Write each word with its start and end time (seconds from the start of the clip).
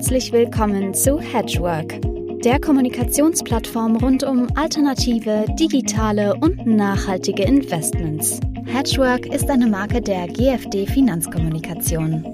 Herzlich 0.00 0.32
willkommen 0.32 0.94
zu 0.94 1.20
Hedgework, 1.20 2.00
der 2.42 2.58
Kommunikationsplattform 2.58 3.96
rund 3.96 4.22
um 4.22 4.48
alternative, 4.56 5.44
digitale 5.60 6.36
und 6.36 6.66
nachhaltige 6.66 7.42
Investments. 7.42 8.40
Hedgework 8.64 9.26
ist 9.26 9.50
eine 9.50 9.66
Marke 9.66 10.00
der 10.00 10.26
GFD 10.26 10.86
Finanzkommunikation. 10.86 12.24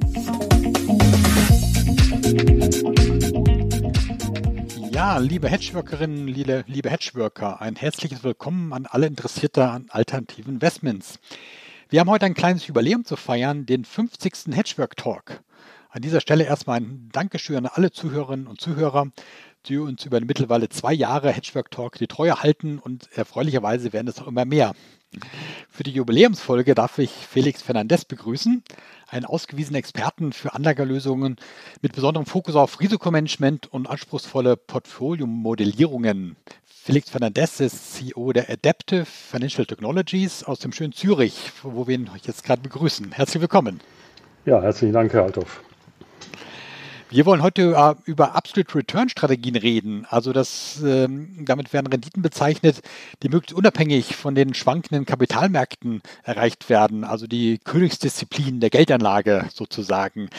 Ja, 4.93 5.19
liebe 5.19 5.49
Hedgeworkerinnen, 5.49 6.29
liebe, 6.29 6.63
liebe 6.69 6.89
Hedgeworker, 6.89 7.61
ein 7.61 7.75
herzliches 7.75 8.23
Willkommen 8.23 8.73
an 8.73 8.87
alle 8.87 9.09
Interessierte 9.09 9.69
an 9.69 9.87
alternativen 9.89 10.55
Investments. 10.55 11.19
Wir 11.89 11.99
haben 11.99 12.11
heute 12.11 12.27
ein 12.27 12.35
kleines 12.35 12.69
Jubiläum 12.69 13.05
zu 13.05 13.17
feiern, 13.17 13.67
den 13.67 13.85
50. 13.85 14.55
Hedgework 14.55 14.97
Talk. 14.97 15.41
An 15.97 16.03
dieser 16.03 16.21
Stelle 16.21 16.45
erstmal 16.45 16.79
ein 16.79 17.09
Dankeschön 17.11 17.57
an 17.57 17.71
alle 17.73 17.91
Zuhörerinnen 17.91 18.49
und 18.49 18.61
Zuhörer, 18.61 19.07
die 19.65 19.79
uns 19.79 20.05
über 20.05 20.21
mittlerweile 20.21 20.69
zwei 20.69 20.93
Jahre 20.93 21.33
Hedgework 21.33 21.71
Talk 21.71 21.97
die 21.97 22.07
Treue 22.07 22.43
halten 22.43 22.79
und 22.79 23.09
erfreulicherweise 23.15 23.95
werden 23.95 24.07
es 24.07 24.21
auch 24.21 24.27
immer 24.27 24.45
mehr. 24.45 24.75
Für 25.71 25.85
die 25.85 25.93
Jubiläumsfolge 25.93 26.75
darf 26.75 26.99
ich 26.99 27.11
Felix 27.11 27.63
Fernandez 27.63 28.05
begrüßen, 28.05 28.63
einen 29.09 29.25
ausgewiesenen 29.25 29.79
Experten 29.79 30.35
für 30.35 30.53
Anlagerlösungen 30.53 31.37
mit 31.81 31.95
besonderem 31.95 32.27
Fokus 32.27 32.57
auf 32.57 32.79
Risikomanagement 32.79 33.73
und 33.73 33.87
anspruchsvolle 33.87 34.59
Portfoliomodellierungen. 34.59 36.37
Felix 36.67 37.09
Fernandez 37.09 37.59
ist 37.61 37.95
CEO 37.95 38.35
der 38.35 38.51
Adaptive 38.51 39.07
Financial 39.07 39.65
Technologies 39.65 40.45
aus 40.45 40.59
dem 40.59 40.73
schönen 40.73 40.93
Zürich, 40.93 41.53
wo 41.63 41.87
wir 41.87 41.95
ihn 41.95 42.11
jetzt 42.23 42.45
gerade 42.45 42.61
begrüßen. 42.61 43.13
Herzlich 43.13 43.41
willkommen. 43.41 43.81
Ja, 44.45 44.61
herzlichen 44.61 44.93
Dank, 44.93 45.15
Herr 45.15 45.23
Althoff. 45.23 45.63
Wir 47.09 47.25
wollen 47.25 47.41
heute 47.41 47.75
äh, 47.77 47.95
über 48.11 48.35
Absolute 48.35 48.75
Return 48.75 49.09
Strategien 49.09 49.55
reden. 49.55 50.07
Also 50.11 50.33
das, 50.33 50.83
ähm, 50.85 51.45
damit 51.45 51.73
werden 51.73 51.87
Renditen 51.87 52.21
bezeichnet, 52.21 52.81
die 53.23 53.29
möglichst 53.29 53.57
unabhängig 53.57 54.17
von 54.17 54.35
den 54.35 54.55
schwankenden 54.55 55.07
Kapitalmärkten 55.07 56.03
erreicht 56.25 56.69
werden. 56.69 57.05
Also 57.05 57.29
die 57.29 57.59
Königsdisziplin 57.59 58.59
der 58.59 58.71
Geldanlage 58.71 59.47
sozusagen. 59.55 60.31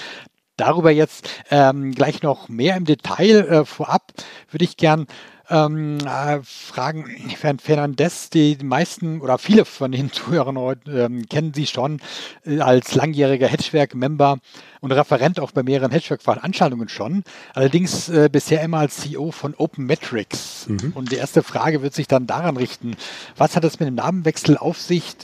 Darüber 0.58 0.92
jetzt 0.92 1.30
ähm, 1.52 1.94
gleich 1.94 2.22
noch 2.22 2.50
mehr 2.50 2.76
im 2.76 2.84
Detail. 2.84 3.48
Äh, 3.48 3.66
vorab 3.66 4.12
würde 4.50 4.66
ich 4.66 4.76
gern 4.76 5.08
ähm, 5.50 5.98
äh, 6.00 6.40
fragen, 6.44 7.06
Herrn 7.42 7.60
Fernandez, 7.60 8.30
die 8.30 8.58
meisten 8.62 9.22
oder 9.22 9.38
viele 9.38 9.66
von 9.66 9.92
den 9.92 10.12
Zuhörern 10.12 10.78
ähm, 10.88 11.28
kennen 11.28 11.54
Sie 11.54 11.68
schon 11.68 12.02
äh, 12.46 12.60
als 12.60 12.96
langjähriger 12.96 13.48
Hedgewerk-Member 13.48 14.40
und 14.82 14.92
Referent 14.92 15.40
auch 15.40 15.52
bei 15.52 15.64
mehreren 15.64 15.92
Hedgewerk-Veranstaltungen 15.92 16.90
schon. 16.90 17.24
Allerdings 17.54 18.10
äh, 18.10 18.30
bisher 18.32 18.62
immer 18.62 18.80
als 18.80 18.98
CEO 18.98 19.32
von 19.32 19.54
Open 19.56 19.86
Metrics. 19.86 20.68
Mhm. 20.68 20.92
Und 20.96 21.12
die 21.12 21.16
erste 21.16 21.44
Frage 21.44 21.82
wird 21.82 21.94
sich 21.94 22.08
dann 22.08 22.28
daran 22.28 22.58
richten, 22.58 22.96
was 23.38 23.56
hat 23.56 23.64
es 23.64 23.80
mit 23.80 23.88
dem 23.88 23.96
Namenwechsel 23.96 24.58
auf 24.58 24.80
sich 24.80 25.16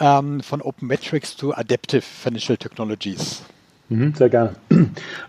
ähm, 0.00 0.40
von 0.42 0.62
Open 0.62 0.88
Metrics 0.88 1.36
zu 1.36 1.54
Adaptive 1.54 2.02
Financial 2.02 2.56
Technologies? 2.56 3.42
Mhm, 3.90 4.14
sehr 4.14 4.28
gerne. 4.28 4.52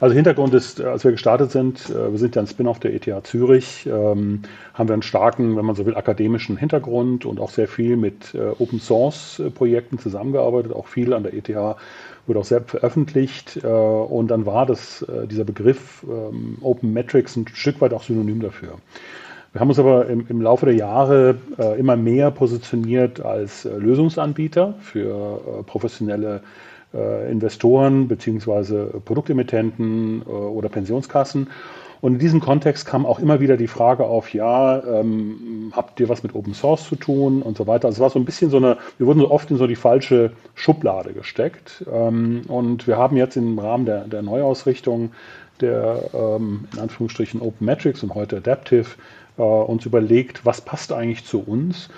Also 0.02 0.16
Hintergrund 0.16 0.54
ist, 0.54 0.82
als 0.82 1.04
wir 1.04 1.12
gestartet 1.12 1.52
sind, 1.52 1.90
äh, 1.90 2.12
wir 2.12 2.18
sind 2.18 2.36
ja 2.36 2.42
ein 2.42 2.48
Spin-off 2.48 2.80
der 2.80 2.94
ETH 2.94 3.26
Zürich, 3.26 3.86
ähm, 3.86 4.42
haben 4.74 4.90
wir 4.90 4.94
einen 4.94 5.02
starken, 5.02 5.58
wenn 5.58 5.66
man 5.66 5.76
so 5.76 5.86
will, 5.86 5.96
akademischen 5.96 6.58
Hintergrund 6.58 7.26
und 7.26 7.40
auch 7.40 7.50
sehr 7.50 7.68
viel 7.68 7.98
mit 7.98 8.34
äh, 8.36 8.50
Open 8.60 8.80
Source 8.80 9.42
Projekten 9.56 9.98
zusammengearbeitet, 9.98 10.74
auch 10.74 10.88
viel 10.88 11.14
an 11.14 11.24
der 11.24 11.34
ETH 11.34 11.50
wurde 12.28 12.40
auch 12.40 12.46
selbst 12.46 12.72
veröffentlicht 12.72 13.60
äh, 13.64 13.68
und 13.68 14.28
dann 14.30 14.46
war 14.46 14.66
das, 14.66 15.06
dieser 15.30 15.46
Begriff 15.46 16.06
ähm, 16.08 16.58
Open 16.62 16.94
Metrics 16.94 17.36
ein 17.36 17.46
Stück 17.48 17.82
weit 17.82 17.94
auch 17.94 18.04
synonym 18.04 18.42
dafür. 18.42 18.76
Wir 19.52 19.62
haben 19.62 19.70
uns 19.70 19.80
aber 19.80 20.08
im, 20.08 20.28
im 20.30 20.42
Laufe 20.42 20.66
der 20.66 20.76
Jahre 20.76 21.38
äh, 21.58 21.80
immer 21.80 21.96
mehr 21.96 22.30
positioniert 22.30 23.20
als 23.20 23.66
äh, 23.66 23.76
Lösungsanbieter 23.76 24.76
für 24.80 25.42
äh, 25.60 25.64
professionelle 25.64 26.36
äh, 26.38 26.40
Investoren 26.98 28.08
beziehungsweise 28.08 29.02
Produktemittenten 29.06 30.22
äh, 30.22 30.30
oder 30.30 30.70
Pensionskassen. 30.70 31.48
Und 32.02 32.14
in 32.14 32.20
diesem 32.20 32.40
Kontext 32.40 32.86
kam 32.86 33.06
auch 33.06 33.20
immer 33.20 33.42
wieder 33.42 33.58
die 33.58 33.68
Frage 33.68 34.06
auf, 34.06 34.34
ja, 34.34 34.82
ähm, 34.84 35.74
habt 35.76 36.00
ihr 36.00 36.08
was 36.08 36.24
mit 36.24 36.34
Open 36.34 36.54
Source 36.54 36.86
zu 36.86 36.96
tun 36.96 37.42
und 37.42 37.58
so 37.58 37.68
weiter. 37.68 37.88
Also 37.88 37.98
es 37.98 38.00
war 38.00 38.10
so 38.10 38.20
ein 38.20 38.26
bisschen 38.26 38.50
so 38.50 38.58
eine, 38.58 38.78
wir 38.98 39.06
wurden 39.06 39.20
so 39.20 39.30
oft 39.30 39.52
in 39.52 39.58
so 39.58 39.68
die 39.68 39.76
falsche 39.76 40.32
Schublade 40.56 41.14
gesteckt. 41.14 41.84
Ähm, 41.92 42.44
und 42.48 42.88
wir 42.88 42.98
haben 42.98 43.18
jetzt 43.18 43.36
im 43.36 43.60
Rahmen 43.60 43.86
der, 43.86 44.06
der 44.06 44.22
Neuausrichtung 44.22 45.12
der 45.60 46.10
ähm, 46.14 46.70
in 46.74 46.80
Anführungsstrichen 46.80 47.42
Open 47.42 47.66
Metrics 47.66 48.02
und 48.02 48.16
heute 48.16 48.38
Adaptive 48.38 48.88
äh, 49.38 49.42
uns 49.42 49.86
überlegt, 49.86 50.46
was 50.46 50.62
passt 50.62 50.94
eigentlich 50.94 51.26
zu 51.26 51.42
uns. 51.42 51.90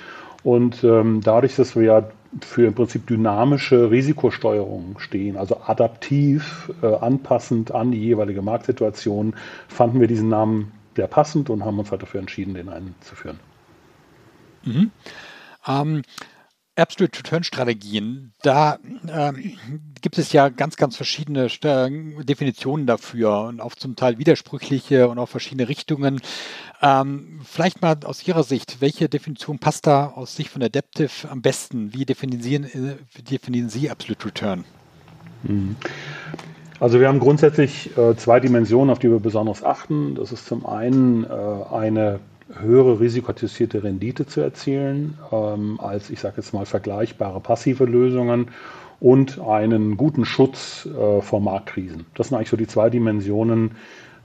Und 0.43 0.83
ähm, 0.83 1.21
dadurch, 1.21 1.55
dass 1.55 1.75
wir 1.75 1.83
ja 1.83 2.03
für 2.39 2.65
im 2.65 2.73
Prinzip 2.73 3.07
dynamische 3.07 3.91
Risikosteuerung 3.91 4.97
stehen, 4.99 5.37
also 5.37 5.61
adaptiv, 5.65 6.71
äh, 6.81 6.95
anpassend 6.95 7.71
an 7.71 7.91
die 7.91 7.99
jeweilige 7.99 8.41
Marktsituation, 8.41 9.35
fanden 9.67 9.99
wir 9.99 10.07
diesen 10.07 10.29
Namen 10.29 10.71
sehr 10.95 11.07
passend 11.07 11.49
und 11.49 11.65
haben 11.65 11.79
uns 11.79 11.91
halt 11.91 12.01
dafür 12.01 12.21
entschieden, 12.21 12.53
den 12.53 12.69
einzuführen. 12.69 13.39
Mhm. 14.63 14.91
Ähm, 15.67 16.01
Absolute 16.77 17.19
Return 17.19 17.43
Strategien, 17.43 18.33
da 18.41 18.79
ähm, 19.09 19.57
gibt 20.01 20.17
es 20.17 20.31
ja 20.31 20.47
ganz, 20.47 20.77
ganz 20.77 20.95
verschiedene 20.95 21.47
Definitionen 21.47 22.87
dafür 22.87 23.41
und 23.41 23.59
auch 23.59 23.75
zum 23.75 23.97
Teil 23.97 24.17
widersprüchliche 24.17 25.09
und 25.09 25.19
auch 25.19 25.27
verschiedene 25.27 25.67
Richtungen. 25.67 26.21
Ähm, 26.81 27.41
vielleicht 27.43 27.81
mal 27.81 27.97
aus 28.05 28.25
Ihrer 28.25 28.43
Sicht, 28.43 28.79
welche 28.79 29.09
Definition 29.09 29.59
passt 29.59 29.85
da 29.85 30.07
aus 30.07 30.37
Sicht 30.37 30.49
von 30.49 30.63
Adaptive 30.63 31.29
am 31.29 31.41
besten? 31.41 31.93
Wie 31.93 32.05
definieren, 32.05 32.63
äh, 32.63 33.21
definieren 33.21 33.67
Sie 33.69 33.89
Absolute 33.89 34.27
Return? 34.27 34.63
Mhm. 35.43 35.75
Also 36.79 36.99
wir 36.99 37.09
haben 37.09 37.19
grundsätzlich 37.19 37.95
äh, 37.97 38.15
zwei 38.15 38.39
Dimensionen, 38.39 38.89
auf 38.89 38.97
die 38.97 39.11
wir 39.11 39.19
besonders 39.19 39.63
achten. 39.63 40.15
Das 40.15 40.31
ist 40.31 40.47
zum 40.47 40.65
einen 40.65 41.25
äh, 41.25 41.27
eine 41.27 42.21
höhere 42.59 42.99
risikoadjustierte 42.99 43.83
Rendite 43.83 44.25
zu 44.25 44.41
erzielen 44.41 45.17
ähm, 45.31 45.79
als, 45.79 46.09
ich 46.09 46.19
sage 46.19 46.35
jetzt 46.37 46.53
mal, 46.53 46.65
vergleichbare 46.65 47.39
passive 47.39 47.85
Lösungen 47.85 48.47
und 48.99 49.39
einen 49.39 49.97
guten 49.97 50.25
Schutz 50.25 50.85
äh, 50.87 51.21
vor 51.21 51.41
Marktkrisen. 51.41 52.05
Das 52.15 52.27
sind 52.27 52.37
eigentlich 52.37 52.49
so 52.49 52.57
die 52.57 52.67
zwei 52.67 52.89
Dimensionen, 52.89 53.71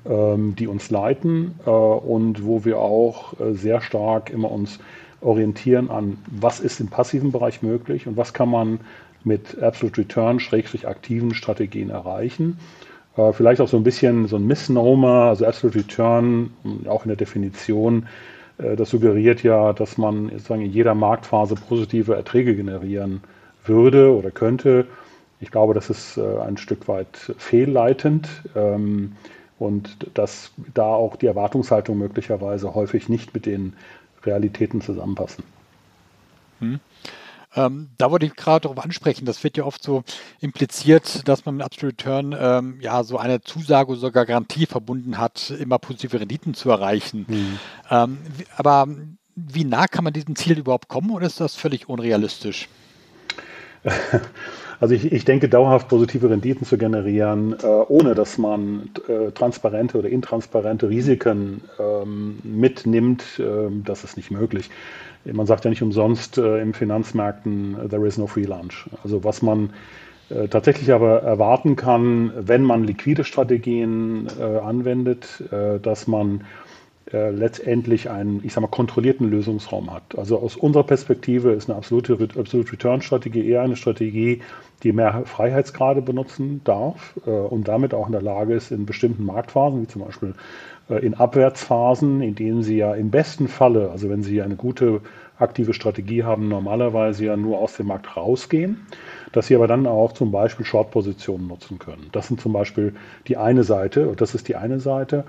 ähm, 0.04 0.54
die 0.56 0.66
uns 0.66 0.90
leiten 0.90 1.54
äh, 1.64 1.70
und 1.70 2.44
wo 2.44 2.64
wir 2.64 2.78
auch 2.78 3.40
äh, 3.40 3.54
sehr 3.54 3.80
stark 3.80 4.30
immer 4.30 4.50
uns 4.50 4.78
orientieren 5.20 5.90
an, 5.90 6.18
was 6.30 6.60
ist 6.60 6.78
im 6.78 6.88
passiven 6.88 7.32
Bereich 7.32 7.62
möglich 7.62 8.06
und 8.06 8.16
was 8.16 8.34
kann 8.34 8.50
man 8.50 8.80
mit 9.24 9.60
Absolute 9.60 10.02
Return, 10.02 10.38
schrägstrich 10.38 10.86
aktiven 10.86 11.34
Strategien 11.34 11.90
erreichen. 11.90 12.58
Äh, 13.16 13.32
vielleicht 13.32 13.60
auch 13.60 13.68
so 13.68 13.76
ein 13.76 13.84
bisschen 13.84 14.28
so 14.28 14.36
ein 14.36 14.46
Misnomer, 14.46 15.24
also 15.24 15.46
Absolute 15.46 15.78
Return, 15.78 16.50
auch 16.86 17.04
in 17.04 17.08
der 17.08 17.16
Definition, 17.16 18.06
äh, 18.58 18.76
das 18.76 18.90
suggeriert 18.90 19.42
ja, 19.42 19.72
dass 19.72 19.98
man 19.98 20.30
sozusagen 20.30 20.62
in 20.62 20.72
jeder 20.72 20.94
Marktphase 20.94 21.54
positive 21.54 22.14
Erträge 22.14 22.54
generieren 22.54 23.22
würde 23.64 24.14
oder 24.14 24.30
könnte. 24.30 24.86
Ich 25.40 25.50
glaube, 25.50 25.74
das 25.74 25.90
ist 25.90 26.16
äh, 26.16 26.38
ein 26.38 26.56
Stück 26.56 26.88
weit 26.88 27.34
fehlleitend 27.38 28.28
ähm, 28.54 29.12
und 29.58 30.08
dass 30.14 30.52
da 30.74 30.86
auch 30.86 31.16
die 31.16 31.26
Erwartungshaltung 31.26 31.98
möglicherweise 31.98 32.74
häufig 32.74 33.08
nicht 33.08 33.34
mit 33.34 33.46
den 33.46 33.74
Realitäten 34.24 34.80
zusammenpassen. 34.80 35.44
Hm. 36.60 36.80
Ähm, 37.56 37.90
da 37.98 38.10
wollte 38.10 38.26
ich 38.26 38.36
gerade 38.36 38.68
darauf 38.68 38.84
ansprechen, 38.84 39.24
das 39.24 39.42
wird 39.42 39.56
ja 39.56 39.64
oft 39.64 39.82
so 39.82 40.04
impliziert, 40.40 41.26
dass 41.26 41.46
man 41.46 41.56
mit 41.56 41.64
Absolute 41.64 42.06
Return 42.06 42.36
ähm, 42.38 42.78
ja 42.80 43.02
so 43.02 43.18
eine 43.18 43.40
Zusage 43.40 43.90
oder 43.90 44.00
sogar 44.00 44.26
Garantie 44.26 44.66
verbunden 44.66 45.18
hat, 45.18 45.50
immer 45.50 45.78
positive 45.78 46.20
Renditen 46.20 46.54
zu 46.54 46.70
erreichen. 46.70 47.24
Mhm. 47.26 47.58
Ähm, 47.90 48.18
aber 48.56 48.86
wie 49.34 49.64
nah 49.64 49.86
kann 49.86 50.04
man 50.04 50.12
diesem 50.12 50.36
Ziel 50.36 50.58
überhaupt 50.58 50.88
kommen 50.88 51.10
oder 51.10 51.26
ist 51.26 51.40
das 51.40 51.56
völlig 51.56 51.88
unrealistisch? 51.88 52.68
Also 54.78 54.94
ich, 54.94 55.10
ich 55.10 55.24
denke, 55.24 55.48
dauerhaft 55.48 55.88
positive 55.88 56.28
Renditen 56.28 56.66
zu 56.66 56.76
generieren, 56.76 57.56
äh, 57.62 57.66
ohne 57.66 58.14
dass 58.14 58.36
man 58.36 58.90
äh, 59.08 59.30
transparente 59.32 59.96
oder 59.96 60.10
intransparente 60.10 60.90
Risiken 60.90 61.62
ähm, 61.80 62.40
mitnimmt, 62.42 63.22
äh, 63.38 63.70
das 63.82 64.04
ist 64.04 64.18
nicht 64.18 64.30
möglich 64.30 64.68
man 65.32 65.46
sagt 65.46 65.64
ja 65.64 65.70
nicht 65.70 65.82
umsonst 65.82 66.38
äh, 66.38 66.60
im 66.60 66.74
Finanzmärkten, 66.74 67.76
äh, 67.78 67.88
there 67.88 68.06
is 68.06 68.18
no 68.18 68.26
free 68.26 68.44
lunch. 68.44 68.88
Also 69.02 69.24
was 69.24 69.42
man 69.42 69.70
äh, 70.28 70.48
tatsächlich 70.48 70.92
aber 70.92 71.22
erwarten 71.22 71.76
kann, 71.76 72.32
wenn 72.36 72.62
man 72.62 72.84
liquide 72.84 73.24
Strategien 73.24 74.28
äh, 74.38 74.42
anwendet, 74.42 75.42
dass 75.82 76.06
man 76.06 76.44
äh, 77.12 77.30
letztendlich 77.30 78.10
einen, 78.10 78.44
ich 78.44 78.52
sag 78.52 78.62
mal, 78.62 78.68
kontrollierten 78.68 79.30
Lösungsraum 79.30 79.92
hat. 79.92 80.18
Also 80.18 80.38
aus 80.38 80.56
unserer 80.56 80.84
Perspektive 80.84 81.52
ist 81.52 81.70
eine 81.70 81.76
absolute 81.76 82.14
Absolute 82.14 82.72
Return 82.72 83.00
Strategie 83.00 83.48
eher 83.48 83.62
eine 83.62 83.76
Strategie, 83.76 84.42
die 84.82 84.92
mehr 84.92 85.22
Freiheitsgrade 85.24 86.02
benutzen 86.02 86.62
darf 86.64 87.14
äh, 87.26 87.30
und 87.30 87.68
damit 87.68 87.94
auch 87.94 88.06
in 88.06 88.12
der 88.12 88.22
Lage 88.22 88.54
ist, 88.54 88.72
in 88.72 88.86
bestimmten 88.86 89.24
Marktphasen, 89.24 89.82
wie 89.82 89.86
zum 89.86 90.04
Beispiel 90.04 90.34
äh, 90.90 91.04
in 91.04 91.14
Abwärtsphasen, 91.14 92.22
in 92.22 92.34
denen 92.34 92.62
sie 92.62 92.78
ja 92.78 92.94
im 92.94 93.10
besten 93.10 93.48
Falle, 93.48 93.90
also 93.90 94.10
wenn 94.10 94.22
sie 94.22 94.42
eine 94.42 94.56
gute 94.56 95.00
aktive 95.38 95.74
Strategie 95.74 96.24
haben, 96.24 96.48
normalerweise 96.48 97.26
ja 97.26 97.36
nur 97.36 97.58
aus 97.58 97.76
dem 97.76 97.86
Markt 97.86 98.16
rausgehen, 98.16 98.86
dass 99.32 99.46
sie 99.46 99.54
aber 99.54 99.68
dann 99.68 99.86
auch 99.86 100.12
zum 100.12 100.32
Beispiel 100.32 100.64
Short-Positionen 100.64 101.46
nutzen 101.46 101.78
können. 101.78 102.08
Das 102.12 102.28
sind 102.28 102.40
zum 102.40 102.52
Beispiel 102.52 102.94
die 103.28 103.36
eine 103.36 103.62
Seite, 103.62 104.14
das 104.16 104.34
ist 104.34 104.48
die 104.48 104.56
eine 104.56 104.80
Seite. 104.80 105.24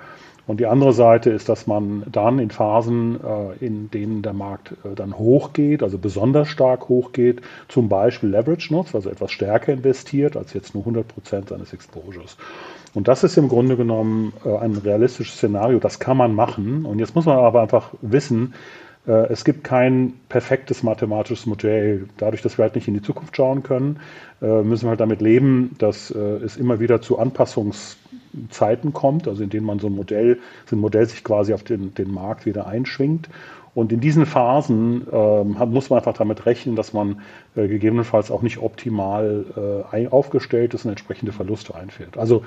Und 0.47 0.61
die 0.61 0.65
andere 0.65 0.93
Seite 0.93 1.29
ist, 1.29 1.49
dass 1.49 1.67
man 1.67 2.03
dann 2.09 2.39
in 2.39 2.49
Phasen, 2.49 3.19
äh, 3.21 3.65
in 3.65 3.91
denen 3.91 4.21
der 4.21 4.33
Markt 4.33 4.71
äh, 4.71 4.95
dann 4.95 5.17
hochgeht, 5.17 5.83
also 5.83 5.97
besonders 5.97 6.47
stark 6.47 6.87
hochgeht, 6.87 7.41
zum 7.67 7.89
Beispiel 7.89 8.29
Leverage 8.29 8.73
nutzt, 8.73 8.95
also 8.95 9.09
etwas 9.09 9.31
stärker 9.31 9.73
investiert 9.73 10.37
als 10.37 10.53
jetzt 10.53 10.73
nur 10.73 10.83
100 10.83 11.07
Prozent 11.07 11.49
seines 11.49 11.73
Exposures. 11.73 12.37
Und 12.93 13.09
das 13.09 13.25
ist 13.25 13.37
im 13.37 13.49
Grunde 13.49 13.75
genommen 13.75 14.31
äh, 14.45 14.57
ein 14.57 14.75
realistisches 14.75 15.35
Szenario, 15.35 15.79
das 15.79 15.99
kann 15.99 16.15
man 16.15 16.33
machen. 16.33 16.85
Und 16.85 16.99
jetzt 16.99 17.13
muss 17.13 17.25
man 17.25 17.37
aber 17.37 17.61
einfach 17.61 17.93
wissen, 18.01 18.55
es 19.05 19.45
gibt 19.45 19.63
kein 19.63 20.15
perfektes 20.27 20.83
mathematisches 20.83 21.45
Modell. 21.45 22.09
Dadurch, 22.17 22.41
dass 22.41 22.57
wir 22.57 22.63
halt 22.63 22.75
nicht 22.75 22.89
in 22.89 22.93
die 22.93 23.01
Zukunft 23.01 23.37
schauen 23.37 23.63
können, 23.63 24.01
müssen 24.41 24.83
wir 24.83 24.89
halt 24.89 24.99
damit 24.99 25.21
leben, 25.21 25.77
dass 25.77 26.11
es 26.11 26.57
immer 26.57 26.81
wieder 26.81 27.01
zu 27.01 27.17
Anpassungszeiten 28.37 28.93
kommt, 28.93 29.27
also 29.27 29.43
in 29.43 29.49
denen 29.49 29.65
man 29.65 29.79
so 29.79 29.87
ein 29.87 29.95
Modell, 29.95 30.39
so 30.65 30.75
ein 30.75 30.79
Modell 30.79 31.07
sich 31.07 31.23
quasi 31.23 31.53
auf 31.53 31.63
den, 31.63 31.93
den 31.93 32.11
Markt 32.11 32.45
wieder 32.45 32.67
einschwingt. 32.67 33.29
Und 33.73 33.91
in 33.91 33.99
diesen 33.99 34.25
Phasen 34.25 35.05
ähm, 35.11 35.55
muss 35.69 35.89
man 35.89 35.99
einfach 35.99 36.13
damit 36.13 36.45
rechnen, 36.47 36.75
dass 36.75 36.93
man 36.93 37.21
äh, 37.55 37.67
gegebenenfalls 37.67 38.31
auch 38.31 38.41
nicht 38.41 38.59
optimal 38.59 39.85
äh, 39.91 40.07
aufgestellt 40.07 40.73
ist 40.73 40.85
und 40.85 40.91
entsprechende 40.91 41.31
Verluste 41.31 41.75
einfährt. 41.75 42.17
Also 42.17 42.43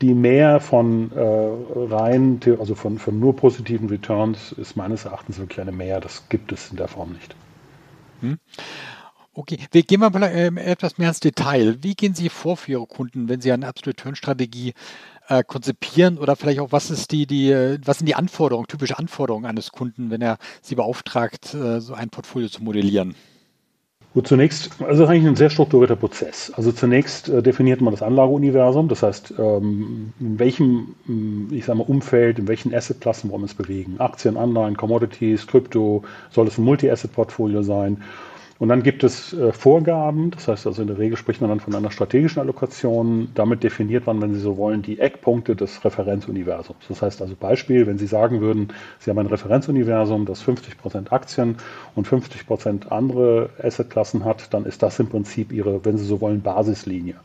die 0.00 0.14
mehr 0.14 0.60
von 0.60 1.10
äh, 1.12 1.94
rein, 1.94 2.40
also 2.58 2.74
von, 2.74 2.98
von 2.98 3.18
nur 3.18 3.36
positiven 3.36 3.88
Returns 3.88 4.52
ist 4.52 4.76
meines 4.76 5.04
Erachtens 5.04 5.38
wirklich 5.38 5.60
eine 5.60 5.72
mehr. 5.72 6.00
Das 6.00 6.28
gibt 6.28 6.52
es 6.52 6.70
in 6.70 6.76
der 6.76 6.88
Form 6.88 7.12
nicht. 7.12 7.34
Hm. 8.20 8.38
Okay, 9.38 9.58
wir 9.70 9.82
gehen 9.82 10.00
mal 10.00 10.22
äh, 10.22 10.46
etwas 10.64 10.96
mehr 10.96 11.08
ins 11.10 11.20
Detail. 11.20 11.76
Wie 11.82 11.94
gehen 11.94 12.14
Sie 12.14 12.30
vor 12.30 12.56
für 12.56 12.72
Ihre 12.72 12.86
Kunden, 12.86 13.28
wenn 13.28 13.42
Sie 13.42 13.52
eine 13.52 13.66
Absolute 13.66 14.00
Return-Strategie 14.00 14.72
äh, 15.28 15.44
konzipieren 15.44 16.16
oder 16.16 16.36
vielleicht 16.36 16.60
auch, 16.60 16.72
was 16.72 16.90
ist 16.90 17.12
die, 17.12 17.26
die, 17.26 17.52
was 17.84 17.98
sind 17.98 18.06
die 18.06 18.14
Anforderungen, 18.14 18.66
typische 18.66 18.98
Anforderungen 18.98 19.44
eines 19.44 19.72
Kunden, 19.72 20.10
wenn 20.10 20.22
er 20.22 20.38
Sie 20.62 20.74
beauftragt, 20.74 21.52
äh, 21.52 21.82
so 21.82 21.92
ein 21.92 22.08
Portfolio 22.08 22.48
zu 22.48 22.64
modellieren? 22.64 23.14
Gut, 24.14 24.26
zunächst, 24.26 24.70
also 24.80 25.04
eigentlich 25.04 25.26
ein 25.26 25.36
sehr 25.36 25.50
strukturierter 25.50 25.96
Prozess. 25.96 26.50
Also 26.56 26.72
zunächst 26.72 27.28
äh, 27.28 27.42
definiert 27.42 27.82
man 27.82 27.92
das 27.92 28.02
Anlageuniversum, 28.02 28.88
das 28.88 29.02
heißt, 29.02 29.34
ähm, 29.38 30.14
in 30.18 30.38
welchem, 30.38 30.94
mm, 31.04 31.52
ich 31.52 31.66
sage 31.66 31.80
mal, 31.80 31.84
Umfeld, 31.84 32.38
in 32.38 32.48
welchen 32.48 32.74
Assetklassen 32.74 33.28
wollen 33.28 33.42
wir 33.42 33.44
uns 33.44 33.54
bewegen. 33.54 33.96
Aktien, 33.98 34.38
Anleihen, 34.38 34.78
Commodities, 34.78 35.46
Krypto, 35.46 36.04
soll 36.30 36.48
es 36.48 36.56
ein 36.56 36.64
Multi-Asset-Portfolio 36.64 37.62
sein 37.62 38.02
und 38.58 38.68
dann 38.68 38.82
gibt 38.82 39.04
es 39.04 39.34
äh, 39.34 39.52
Vorgaben, 39.52 40.30
das 40.30 40.48
heißt 40.48 40.66
also 40.66 40.80
in 40.80 40.88
der 40.88 40.98
Regel 40.98 41.16
spricht 41.18 41.40
man 41.40 41.50
dann 41.50 41.60
von 41.60 41.74
einer 41.74 41.90
strategischen 41.90 42.40
Allokation. 42.40 43.28
Damit 43.34 43.62
definiert 43.62 44.06
man, 44.06 44.22
wenn 44.22 44.32
Sie 44.32 44.40
so 44.40 44.56
wollen, 44.56 44.80
die 44.82 44.98
Eckpunkte 44.98 45.54
des 45.54 45.84
Referenzuniversums. 45.84 46.86
Das 46.88 47.02
heißt 47.02 47.20
also 47.20 47.34
Beispiel, 47.38 47.86
wenn 47.86 47.98
Sie 47.98 48.06
sagen 48.06 48.40
würden, 48.40 48.68
Sie 48.98 49.10
haben 49.10 49.18
ein 49.18 49.26
Referenzuniversum, 49.26 50.24
das 50.24 50.40
50 50.40 50.78
Prozent 50.78 51.12
Aktien 51.12 51.56
und 51.94 52.06
50 52.06 52.46
Prozent 52.46 52.92
andere 52.92 53.50
Assetklassen 53.62 54.24
hat, 54.24 54.52
dann 54.54 54.64
ist 54.64 54.82
das 54.82 54.98
im 55.00 55.08
Prinzip 55.08 55.52
Ihre, 55.52 55.84
wenn 55.84 55.98
Sie 55.98 56.06
so 56.06 56.20
wollen, 56.22 56.40
Basislinie. 56.40 57.16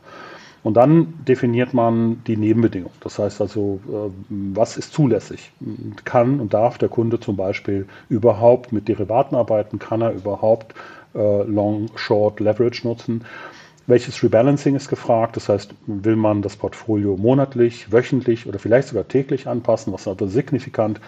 Und 0.62 0.74
dann 0.74 1.14
definiert 1.26 1.74
man 1.74 2.22
die 2.26 2.36
Nebenbedingungen. 2.36 2.94
Das 3.00 3.18
heißt 3.18 3.40
also, 3.40 3.80
äh, 3.88 4.10
was 4.28 4.76
ist 4.76 4.92
zulässig? 4.92 5.50
Kann 6.04 6.38
und 6.38 6.54
darf 6.54 6.78
der 6.78 6.88
Kunde 6.88 7.18
zum 7.18 7.36
Beispiel 7.36 7.86
überhaupt 8.08 8.72
mit 8.72 8.86
Derivaten 8.86 9.34
arbeiten? 9.34 9.80
Kann 9.80 10.02
er 10.02 10.12
überhaupt 10.12 10.74
äh, 11.14 11.42
Long, 11.42 11.88
Short, 11.96 12.38
Leverage 12.38 12.86
nutzen. 12.86 13.24
Welches 13.88 14.22
Rebalancing 14.22 14.76
ist 14.76 14.88
gefragt? 14.88 15.36
Das 15.36 15.48
heißt, 15.48 15.74
will 15.86 16.14
man 16.14 16.42
das 16.42 16.56
Portfolio 16.56 17.16
monatlich, 17.16 17.90
wöchentlich 17.90 18.46
oder 18.46 18.60
vielleicht 18.60 18.88
sogar 18.88 19.08
täglich 19.08 19.48
anpassen, 19.48 19.92
was 19.92 20.06
also 20.06 20.28
signifikant 20.28 21.00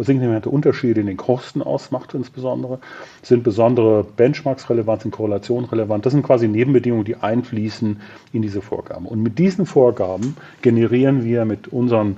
signifikante 0.00 0.50
Unterschiede 0.50 1.00
in 1.00 1.06
den 1.06 1.16
Kosten 1.16 1.62
ausmacht, 1.62 2.14
insbesondere. 2.14 2.78
Sind 3.22 3.42
besondere 3.42 4.04
Benchmarks 4.04 4.68
relevant, 4.70 5.02
sind 5.02 5.10
Korrelationen 5.12 5.68
relevant? 5.68 6.06
Das 6.06 6.12
sind 6.12 6.22
quasi 6.22 6.48
Nebenbedingungen, 6.48 7.04
die 7.04 7.16
einfließen 7.16 8.00
in 8.32 8.42
diese 8.42 8.62
Vorgaben. 8.62 9.06
Und 9.06 9.22
mit 9.22 9.38
diesen 9.38 9.66
Vorgaben 9.66 10.36
generieren 10.62 11.24
wir 11.24 11.44
mit 11.44 11.68
unserem 11.68 12.16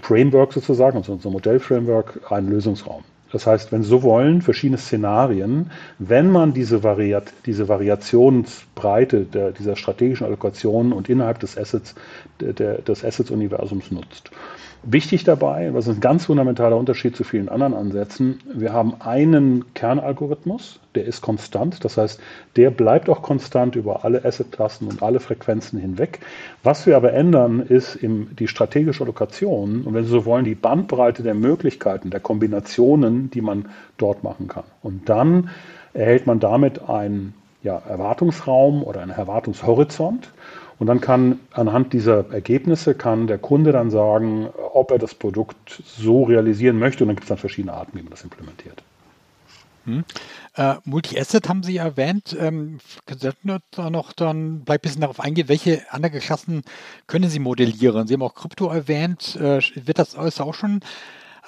Framework 0.00 0.52
sozusagen, 0.52 0.96
also 0.96 1.12
unserem 1.12 1.32
Modellframework, 1.32 2.20
einen 2.30 2.48
Lösungsraum. 2.48 3.04
Das 3.34 3.48
heißt, 3.48 3.72
wenn 3.72 3.82
Sie 3.82 3.88
so 3.88 4.04
wollen, 4.04 4.42
verschiedene 4.42 4.78
Szenarien, 4.78 5.72
wenn 5.98 6.30
man 6.30 6.54
diese, 6.54 6.84
Variat 6.84 7.32
diese 7.46 7.66
Variationsbreite 7.66 9.24
der, 9.24 9.50
dieser 9.50 9.74
strategischen 9.74 10.24
Allokation 10.24 10.92
und 10.92 11.08
innerhalb 11.08 11.40
des 11.40 11.58
Assets, 11.58 11.96
der, 12.38 12.52
des 12.82 13.04
Assets-Universums 13.04 13.90
nutzt. 13.90 14.30
Wichtig 14.86 15.24
dabei, 15.24 15.72
was 15.72 15.88
ein 15.88 16.00
ganz 16.00 16.26
fundamentaler 16.26 16.76
Unterschied 16.76 17.16
zu 17.16 17.24
vielen 17.24 17.48
anderen 17.48 17.72
Ansätzen, 17.72 18.40
wir 18.52 18.74
haben 18.74 19.00
einen 19.00 19.72
Kernalgorithmus, 19.72 20.78
der 20.94 21.06
ist 21.06 21.22
konstant, 21.22 21.82
das 21.86 21.96
heißt, 21.96 22.20
der 22.56 22.70
bleibt 22.70 23.08
auch 23.08 23.22
konstant 23.22 23.76
über 23.76 24.04
alle 24.04 24.22
Assetklassen 24.26 24.86
und 24.88 25.02
alle 25.02 25.20
Frequenzen 25.20 25.78
hinweg. 25.78 26.20
Was 26.62 26.86
wir 26.86 26.98
aber 26.98 27.14
ändern, 27.14 27.60
ist 27.60 27.98
die 28.02 28.46
strategische 28.46 29.04
Allokation 29.04 29.84
und 29.84 29.94
wenn 29.94 30.04
Sie 30.04 30.10
so 30.10 30.26
wollen, 30.26 30.44
die 30.44 30.54
Bandbreite 30.54 31.22
der 31.22 31.34
Möglichkeiten, 31.34 32.10
der 32.10 32.20
Kombinationen, 32.20 33.23
die 33.30 33.40
man 33.40 33.68
dort 33.96 34.24
machen 34.24 34.48
kann. 34.48 34.64
Und 34.82 35.08
dann 35.08 35.50
erhält 35.92 36.26
man 36.26 36.40
damit 36.40 36.88
einen 36.88 37.34
ja, 37.62 37.78
Erwartungsraum 37.78 38.82
oder 38.82 39.00
einen 39.00 39.12
Erwartungshorizont 39.12 40.30
und 40.78 40.86
dann 40.88 41.00
kann 41.00 41.40
anhand 41.52 41.92
dieser 41.92 42.30
Ergebnisse 42.32 42.94
kann 42.94 43.26
der 43.26 43.38
Kunde 43.38 43.72
dann 43.72 43.90
sagen, 43.90 44.48
ob 44.72 44.90
er 44.90 44.98
das 44.98 45.14
Produkt 45.14 45.82
so 45.86 46.24
realisieren 46.24 46.78
möchte. 46.78 47.04
Und 47.04 47.08
dann 47.08 47.16
gibt 47.16 47.24
es 47.24 47.28
dann 47.28 47.38
verschiedene 47.38 47.72
Arten, 47.72 47.96
wie 47.96 48.02
man 48.02 48.10
das 48.10 48.24
implementiert. 48.24 48.82
Hm. 49.84 50.04
Äh, 50.56 50.74
Multi-Asset 50.84 51.48
haben 51.48 51.62
Sie 51.62 51.76
erwähnt. 51.76 52.36
Ähm, 52.38 52.78
können 53.06 53.20
Sie 53.20 53.30
da 53.70 53.90
noch 53.90 54.12
dann 54.12 54.64
ein 54.66 54.78
bisschen 54.80 55.02
darauf 55.02 55.20
eingehen, 55.20 55.48
welche 55.48 55.82
andere 55.90 56.18
Klassen 56.18 56.62
können 57.06 57.28
Sie 57.28 57.38
modellieren? 57.38 58.06
Sie 58.06 58.14
haben 58.14 58.22
auch 58.22 58.34
Krypto 58.34 58.68
erwähnt. 58.68 59.36
Äh, 59.36 59.60
wird 59.74 59.98
das 59.98 60.16
alles 60.16 60.40
auch 60.40 60.54
schon 60.54 60.80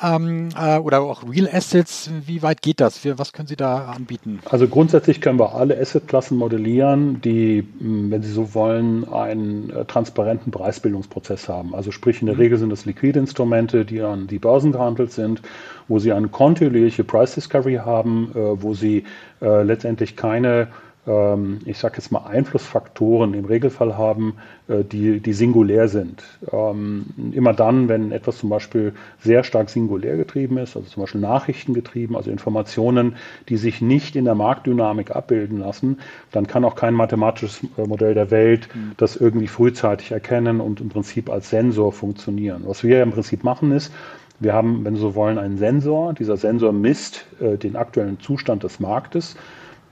ähm, 0.03 0.49
äh, 0.59 0.79
oder 0.79 1.01
auch 1.01 1.23
Real 1.29 1.49
Assets. 1.51 2.11
Wie 2.27 2.43
weit 2.43 2.63
geht 2.63 2.81
das? 2.81 3.01
Was 3.19 3.33
können 3.33 3.49
Sie 3.49 3.57
da 3.57 3.87
anbieten? 3.87 4.41
Also 4.45 4.69
grundsätzlich 4.69 5.21
können 5.21 5.39
wir 5.39 5.55
alle 5.55 5.79
Assetklassen 5.79 6.37
modellieren, 6.37 7.21
die, 7.23 7.67
hm, 7.79 8.11
wenn 8.11 8.23
Sie 8.23 8.31
so 8.31 8.55
wollen, 8.55 9.09
einen 9.11 9.71
äh, 9.71 9.85
transparenten 9.85 10.53
Preisbildungsprozess 10.53 11.49
haben. 11.49 11.75
Also 11.75 11.91
sprich, 11.91 12.21
in 12.21 12.27
der 12.27 12.35
mhm. 12.35 12.43
Regel 12.43 12.59
sind 12.59 12.71
das 12.71 12.85
liquide 12.85 13.19
Instrumente, 13.19 13.85
die 13.85 14.01
an 14.03 14.27
die 14.27 14.39
Börsen 14.39 14.73
gehandelt 14.73 15.13
sind, 15.13 15.43
wo 15.89 15.99
Sie 15.99 16.13
eine 16.13 16.29
kontinuierliche 16.29 17.05
Price 17.05 17.35
Discovery 17.35 17.77
haben, 17.77 18.33
äh, 18.35 18.63
wo 18.63 18.75
Sie 18.75 19.05
äh, 19.41 19.63
letztendlich 19.63 20.17
keine 20.17 20.69
ich 21.07 21.79
sage 21.79 21.99
jetzt 21.99 22.11
mal, 22.11 22.25
Einflussfaktoren 22.27 23.33
im 23.35 23.45
Regelfall 23.45 23.97
haben, 23.97 24.35
äh, 24.67 24.83
die, 24.83 25.21
die 25.21 25.33
singulär 25.35 25.87
sind. 25.87 26.25
Ähm, 26.51 27.07
immer 27.33 27.53
dann, 27.53 27.89
wenn 27.89 28.11
etwas 28.11 28.39
zum 28.39 28.51
Beispiel 28.51 28.93
sehr 29.21 29.45
stark 29.45 29.71
singulär 29.71 30.17
getrieben 30.17 30.59
ist, 30.59 30.77
also 30.77 30.89
zum 30.89 31.05
Beispiel 31.05 31.21
Nachrichten 31.21 31.75
getrieben, 31.75 32.17
also 32.17 32.33
Informationen, 32.33 33.15
die 33.49 33.57
sich 33.57 33.81
nicht 33.81 34.17
in 34.17 34.25
der 34.25 34.35
Marktdynamik 34.35 35.15
abbilden 35.15 35.61
lassen, 35.61 35.99
dann 36.33 36.49
kann 36.49 36.65
auch 36.65 36.75
kein 36.75 36.95
mathematisches 36.95 37.61
äh, 37.79 37.87
Modell 37.87 38.15
der 38.15 38.33
Welt 38.33 38.69
mhm. 38.75 38.93
das 38.97 39.15
irgendwie 39.15 39.47
frühzeitig 39.47 40.11
erkennen 40.11 40.61
und 40.61 40.81
im 40.81 40.89
Prinzip 40.89 41.31
als 41.31 41.51
Sensor 41.51 41.93
funktionieren. 41.93 42.65
Was 42.67 42.83
wir 42.83 43.01
im 43.01 43.13
Prinzip 43.13 43.45
machen 43.45 43.71
ist, 43.71 43.93
wir 44.41 44.53
haben, 44.53 44.85
wenn 44.85 44.97
Sie 44.97 45.01
so 45.01 45.15
wollen, 45.15 45.39
einen 45.39 45.57
Sensor. 45.57 46.15
Dieser 46.15 46.37
Sensor 46.37 46.73
misst 46.73 47.27
äh, 47.41 47.57
den 47.57 47.77
aktuellen 47.77 48.19
Zustand 48.19 48.65
des 48.65 48.81
Marktes 48.81 49.37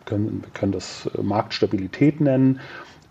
können, 0.05 0.43
wir 0.43 0.51
können 0.53 0.73
das 0.73 1.11
äh, 1.17 1.23
Marktstabilität 1.23 2.21
nennen. 2.21 2.61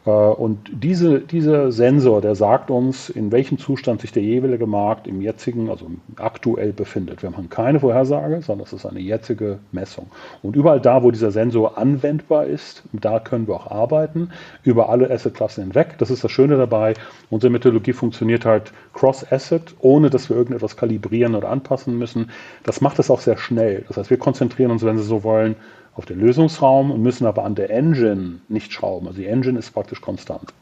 Äh, 0.06 0.10
und 0.10 0.70
diese, 0.72 1.20
dieser 1.22 1.72
Sensor, 1.72 2.22
der 2.22 2.36
sagt 2.36 2.70
uns, 2.70 3.10
in 3.10 3.32
welchem 3.32 3.58
Zustand 3.58 4.02
sich 4.02 4.12
der 4.12 4.24
jeweilige 4.24 4.68
Markt 4.68 5.08
im 5.08 5.22
jetzigen, 5.22 5.70
also 5.70 5.90
aktuell 6.18 6.74
befindet. 6.74 7.24
Wir 7.24 7.32
haben 7.32 7.50
keine 7.50 7.80
Vorhersage, 7.80 8.42
sondern 8.42 8.66
es 8.66 8.74
ist 8.74 8.86
eine 8.86 9.00
jetzige 9.00 9.60
Messung. 9.72 10.08
Und 10.42 10.56
überall 10.56 10.82
da, 10.82 11.04
wo 11.04 11.12
dieser 11.12 11.32
Sensor 11.32 11.78
anwendbar 11.78 12.46
ist, 12.46 12.84
da 12.92 13.20
können 13.20 13.48
wir 13.48 13.56
auch 13.56 13.72
arbeiten, 13.72 14.30
über 14.64 14.90
alle 14.90 15.10
Assetklassen 15.10 15.64
hinweg. 15.64 15.96
Das 15.98 16.10
ist 16.10 16.24
das 16.24 16.32
Schöne 16.32 16.58
dabei. 16.58 16.94
Unsere 17.30 17.52
Methodologie 17.52 17.94
funktioniert 17.94 18.46
halt 18.46 18.74
cross-Asset, 18.94 19.76
ohne 19.80 20.10
dass 20.10 20.30
wir 20.30 20.38
irgendetwas 20.38 20.78
kalibrieren 20.78 21.36
oder 21.36 21.50
anpassen 21.50 21.98
müssen. 21.98 22.30
Das 22.64 22.82
macht 22.82 23.00
es 23.00 23.10
auch 23.10 23.20
sehr 23.20 23.38
schnell. 23.38 23.86
Das 23.88 23.98
heißt, 23.98 24.10
wir 24.10 24.18
konzentrieren 24.18 24.72
uns, 24.72 24.84
wenn 24.84 24.98
Sie 24.98 25.04
so 25.04 25.24
wollen, 25.24 25.56
auf 25.96 26.06
den 26.06 26.20
Lösungsraum 26.20 26.92
und 26.92 27.02
müssen 27.02 27.26
aber 27.26 27.46
an 27.46 27.56
der 27.56 27.70
Engine 27.70 28.40
nicht 28.48 28.74
schrauben. 28.74 29.08
Also 29.08 29.20
die 29.20 29.28
Engine 29.28 29.60
ist 29.60 29.72
praktisch 29.72 30.02
konstant. 30.02 30.54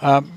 Ähm, 0.00 0.28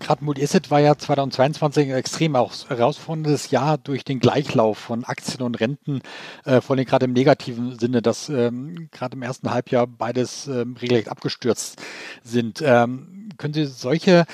Gerade 0.00 0.24
Multi-Asset 0.24 0.70
war 0.70 0.78
ja 0.78 0.96
2022 0.96 1.90
ein 1.90 1.98
extrem 1.98 2.34
herausforderndes 2.34 3.50
Jahr 3.50 3.78
durch 3.78 4.04
den 4.04 4.20
Gleichlauf 4.20 4.78
von 4.78 5.04
Aktien 5.04 5.42
und 5.42 5.58
Renten, 5.58 6.02
äh, 6.44 6.60
vor 6.60 6.76
allem 6.76 6.84
gerade 6.84 7.06
im 7.06 7.12
negativen 7.12 7.78
Sinne, 7.78 8.00
dass 8.00 8.28
ähm, 8.28 8.88
gerade 8.92 9.16
im 9.16 9.22
ersten 9.22 9.50
Halbjahr 9.50 9.88
beides 9.88 10.46
ähm, 10.46 10.76
regelrecht 10.80 11.08
abgestürzt 11.08 11.82
sind. 12.22 12.62
Ähm, 12.64 13.28
können 13.38 13.54
Sie 13.54 13.66
solche 13.66 14.24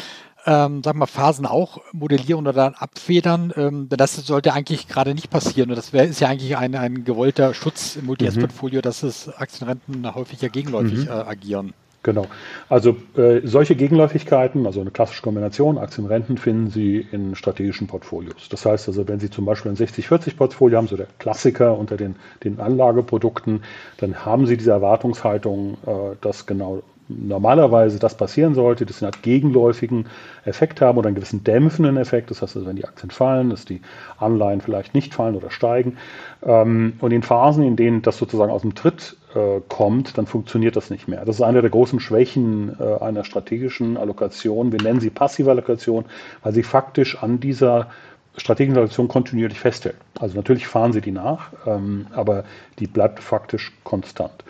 ähm, 0.46 0.82
sagen 0.82 0.98
wir, 0.98 1.06
Phasen 1.06 1.46
auch 1.46 1.80
modellieren 1.92 2.46
oder 2.46 2.52
dann 2.52 2.74
abfedern. 2.74 3.52
Ähm, 3.56 3.88
denn 3.88 3.98
das 3.98 4.14
sollte 4.14 4.52
eigentlich 4.52 4.88
gerade 4.88 5.14
nicht 5.14 5.30
passieren. 5.30 5.70
Und 5.70 5.76
das 5.76 5.92
wär, 5.92 6.04
ist 6.04 6.20
ja 6.20 6.28
eigentlich 6.28 6.56
ein, 6.56 6.74
ein 6.74 7.04
gewollter 7.04 7.54
Schutz 7.54 7.96
im 7.96 8.06
Multi-Asset-Portfolio, 8.06 8.78
mhm. 8.78 8.82
dass 8.82 9.02
es 9.02 9.28
Aktienrenten 9.28 10.14
häufig 10.14 10.40
ja 10.40 10.48
gegenläufig 10.48 11.04
mhm. 11.04 11.08
äh, 11.08 11.12
agieren. 11.12 11.74
Genau. 12.04 12.26
Also 12.68 12.96
äh, 13.16 13.40
solche 13.44 13.74
Gegenläufigkeiten, 13.74 14.66
also 14.66 14.82
eine 14.82 14.90
klassische 14.90 15.22
Kombination 15.22 15.78
Aktien-Renten, 15.78 16.36
finden 16.36 16.68
Sie 16.68 17.04
in 17.10 17.34
strategischen 17.34 17.86
Portfolios. 17.86 18.50
Das 18.50 18.66
heißt 18.66 18.88
also, 18.88 19.08
wenn 19.08 19.20
Sie 19.20 19.30
zum 19.30 19.46
Beispiel 19.46 19.72
ein 19.72 19.76
60-40-Portfolio 19.76 20.76
haben, 20.76 20.86
so 20.86 20.98
der 20.98 21.06
Klassiker 21.18 21.78
unter 21.78 21.96
den, 21.96 22.16
den 22.44 22.60
Anlageprodukten, 22.60 23.62
dann 23.96 24.26
haben 24.26 24.46
Sie 24.46 24.58
diese 24.58 24.72
Erwartungshaltung, 24.72 25.78
äh, 25.86 26.16
dass 26.20 26.44
genau 26.44 26.82
normalerweise 27.08 27.99
das 27.99 28.16
passieren 28.16 28.54
sollte, 28.54 28.87
dass 28.87 28.99
sie 28.99 29.06
einen 29.06 29.20
gegenläufigen 29.23 30.06
Effekt 30.44 30.80
haben 30.80 30.96
oder 30.99 31.08
einen 31.08 31.16
gewissen 31.16 31.44
dämpfenden 31.44 31.96
Effekt. 31.96 32.30
Das 32.30 32.40
heißt 32.42 32.56
also, 32.56 32.66
wenn 32.66 32.76
die 32.76 32.84
Aktien 32.84 33.11
fallen, 33.11 33.50
dass 33.50 33.64
die 33.64 33.82
Anleihen 34.18 34.61
vielleicht 34.61 34.94
nicht 34.94 35.14
fallen 35.14 35.37
oder 35.37 35.50
steigen. 35.50 35.99
Ähm, 36.44 36.94
und 37.00 37.12
in 37.12 37.23
Phasen, 37.23 37.62
in 37.62 37.76
denen 37.76 38.02
das 38.02 38.16
sozusagen 38.16 38.50
aus 38.50 38.62
dem 38.62 38.75
Tritt 38.75 39.16
äh, 39.34 39.61
kommt, 39.68 40.16
dann 40.16 40.26
funktioniert 40.26 40.76
das 40.76 40.90
nicht 40.90 41.08
mehr. 41.08 41.25
Das 41.25 41.37
ist 41.37 41.42
eine 41.42 41.61
der 41.61 41.70
großen 41.70 42.00
Schwächen 42.00 42.76
äh, 42.80 43.02
einer 43.02 43.25
strategischen 43.25 43.96
Allokation. 43.96 44.73
Wir 44.73 44.80
nennen 44.80 45.00
sie 45.00 45.11
passive 45.11 45.50
Allokation, 45.50 46.06
weil 46.42 46.54
sie 46.54 46.62
faktisch 46.62 47.23
an 47.23 47.40
dieser 47.40 47.88
strategischen 48.37 48.78
Allokation 48.78 49.08
kontinuierlich 49.08 49.61
festhält. 49.61 49.96
Also 50.18 50.37
natürlich 50.37 50.66
fahren 50.66 50.92
sie 50.92 51.00
die 51.00 51.12
nach, 51.12 51.50
ähm, 51.66 52.06
aber 52.12 52.44
die 52.78 52.87
bleibt 52.87 53.20
faktisch 53.20 53.73
konstant. 53.84 54.44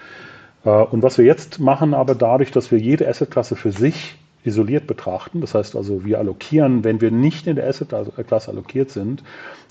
Äh, 0.65 0.71
und 0.71 1.03
was 1.03 1.19
wir 1.19 1.25
jetzt 1.25 1.61
machen, 1.61 1.95
aber 1.95 2.15
dadurch, 2.15 2.51
dass 2.51 2.71
wir 2.71 2.79
jede 2.79 3.09
Assetklasse 3.09 3.57
für 3.57 3.73
sich 3.73 4.17
isoliert 4.45 4.87
betrachten, 4.87 5.41
das 5.41 5.55
heißt 5.55 5.75
also, 5.75 6.05
wir 6.05 6.19
allokieren, 6.19 6.85
wenn 6.85 7.01
wir 7.01 7.11
nicht 7.11 7.47
in 7.47 7.57
der 7.57 7.67
Assetklasse 7.67 8.51
allokiert 8.51 8.91
sind, 8.91 9.23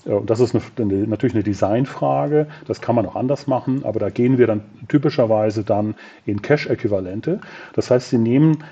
äh, 0.04 0.10
und 0.12 0.30
das 0.30 0.40
ist 0.40 0.54
eine, 0.54 1.06
natürlich 1.06 1.34
eine 1.34 1.44
Designfrage, 1.44 2.48
das 2.66 2.80
kann 2.80 2.96
man 2.96 3.06
auch 3.06 3.16
anders 3.16 3.46
machen, 3.46 3.84
aber 3.84 4.00
da 4.00 4.10
gehen 4.10 4.38
wir 4.38 4.46
dann 4.46 4.62
typischerweise 4.88 5.64
dann 5.64 5.94
in 6.26 6.42
Cash-Äquivalente. 6.42 7.40
Das 7.74 7.90
heißt, 7.90 8.10
Sie 8.10 8.18
nehmen 8.18 8.64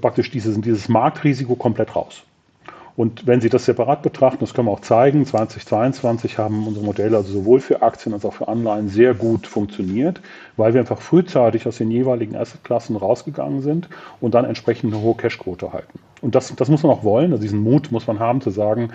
praktisch 0.00 0.30
dieses, 0.30 0.60
dieses 0.60 0.88
Marktrisiko 0.88 1.56
komplett 1.56 1.96
raus. 1.96 2.22
Und 2.98 3.28
wenn 3.28 3.40
Sie 3.40 3.48
das 3.48 3.64
separat 3.64 4.02
betrachten, 4.02 4.40
das 4.40 4.54
können 4.54 4.66
wir 4.66 4.72
auch 4.72 4.80
zeigen, 4.80 5.24
2022 5.24 6.36
haben 6.36 6.66
unsere 6.66 6.84
Modelle 6.84 7.16
also 7.16 7.32
sowohl 7.32 7.60
für 7.60 7.80
Aktien 7.80 8.12
als 8.12 8.24
auch 8.24 8.32
für 8.32 8.48
Anleihen 8.48 8.88
sehr 8.88 9.14
gut 9.14 9.46
funktioniert, 9.46 10.20
weil 10.56 10.74
wir 10.74 10.80
einfach 10.80 11.00
frühzeitig 11.00 11.68
aus 11.68 11.76
den 11.76 11.92
jeweiligen 11.92 12.34
Assetklassen 12.34 12.96
rausgegangen 12.96 13.62
sind 13.62 13.88
und 14.20 14.34
dann 14.34 14.44
entsprechend 14.44 14.92
eine 14.92 15.00
hohe 15.00 15.14
Cashquote 15.14 15.72
halten. 15.72 16.00
Und 16.20 16.34
das, 16.34 16.54
das 16.54 16.68
muss 16.68 16.82
man 16.82 16.92
auch 16.92 17.04
wollen, 17.04 17.32
also 17.32 17.42
diesen 17.42 17.60
Mut 17.60 17.92
muss 17.92 18.06
man 18.06 18.18
haben 18.18 18.40
zu 18.40 18.50
sagen, 18.50 18.90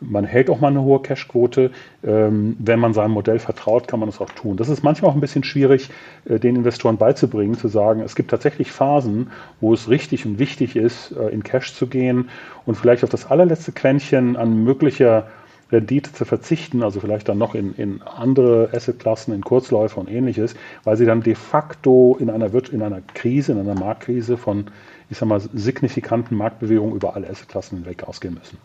man 0.00 0.24
hält 0.24 0.48
auch 0.48 0.60
mal 0.60 0.68
eine 0.68 0.82
hohe 0.82 1.02
Cashquote. 1.02 1.70
Ähm, 2.04 2.56
wenn 2.58 2.78
man 2.78 2.94
seinem 2.94 3.12
Modell 3.12 3.38
vertraut, 3.38 3.88
kann 3.88 4.00
man 4.00 4.08
das 4.08 4.20
auch 4.20 4.30
tun. 4.30 4.56
Das 4.56 4.68
ist 4.68 4.82
manchmal 4.82 5.10
auch 5.10 5.14
ein 5.14 5.20
bisschen 5.20 5.44
schwierig, 5.44 5.90
äh, 6.28 6.38
den 6.38 6.56
Investoren 6.56 6.96
beizubringen, 6.96 7.54
zu 7.54 7.68
sagen, 7.68 8.00
es 8.00 8.14
gibt 8.14 8.30
tatsächlich 8.30 8.70
Phasen, 8.70 9.30
wo 9.60 9.74
es 9.74 9.88
richtig 9.88 10.24
und 10.24 10.38
wichtig 10.38 10.76
ist, 10.76 11.12
äh, 11.12 11.28
in 11.28 11.42
Cash 11.42 11.74
zu 11.74 11.86
gehen 11.86 12.28
und 12.64 12.76
vielleicht 12.76 13.04
auf 13.04 13.10
das 13.10 13.30
allerletzte 13.30 13.72
Quäntchen 13.72 14.36
an 14.36 14.62
möglicher 14.62 15.26
Rendite 15.70 16.12
zu 16.12 16.24
verzichten, 16.24 16.82
also 16.82 17.00
vielleicht 17.00 17.28
dann 17.28 17.36
noch 17.36 17.54
in, 17.54 17.74
in 17.74 18.00
andere 18.02 18.70
Assetklassen, 18.72 19.34
in 19.34 19.42
Kurzläufer 19.42 20.00
und 20.00 20.10
ähnliches, 20.10 20.54
weil 20.84 20.96
sie 20.96 21.04
dann 21.04 21.22
de 21.22 21.34
facto 21.34 22.16
in 22.18 22.30
einer, 22.30 22.50
in 22.72 22.82
einer 22.82 23.02
Krise, 23.12 23.52
in 23.52 23.60
einer 23.60 23.78
Marktkrise 23.78 24.38
von, 24.38 24.66
ich 25.10 25.18
sag 25.18 25.28
mal, 25.28 25.40
signifikanten 25.40 26.36
Marktbewegungen 26.36 26.94
über 26.94 27.14
alle 27.14 27.28
Assetklassen 27.28 27.78
hinweg 27.78 28.04
ausgehen 28.04 28.34
müssen. 28.34 28.58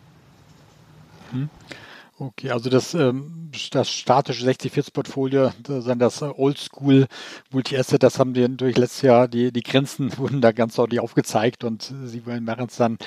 Mhm. 1.31 1.49
Okay, 2.19 2.51
also 2.51 2.69
das, 2.69 2.93
ähm, 2.93 3.49
das 3.71 3.89
statische 3.89 4.45
60-40-Portfolio, 4.47 5.51
das 5.63 6.21
Oldschool 6.21 7.07
Multi-Asset, 7.51 8.03
das 8.03 8.19
haben 8.19 8.35
wir 8.35 8.47
durch 8.49 8.77
letztes 8.77 9.01
Jahr, 9.01 9.27
die, 9.27 9.51
die 9.51 9.63
Grenzen 9.63 10.15
wurden 10.17 10.39
da 10.39 10.51
ganz 10.51 10.75
deutlich 10.75 10.99
aufgezeigt 10.99 11.63
und 11.63 11.91
sie 12.05 12.25
werden 12.25 12.47
es 12.69 12.75
dann 12.77 12.99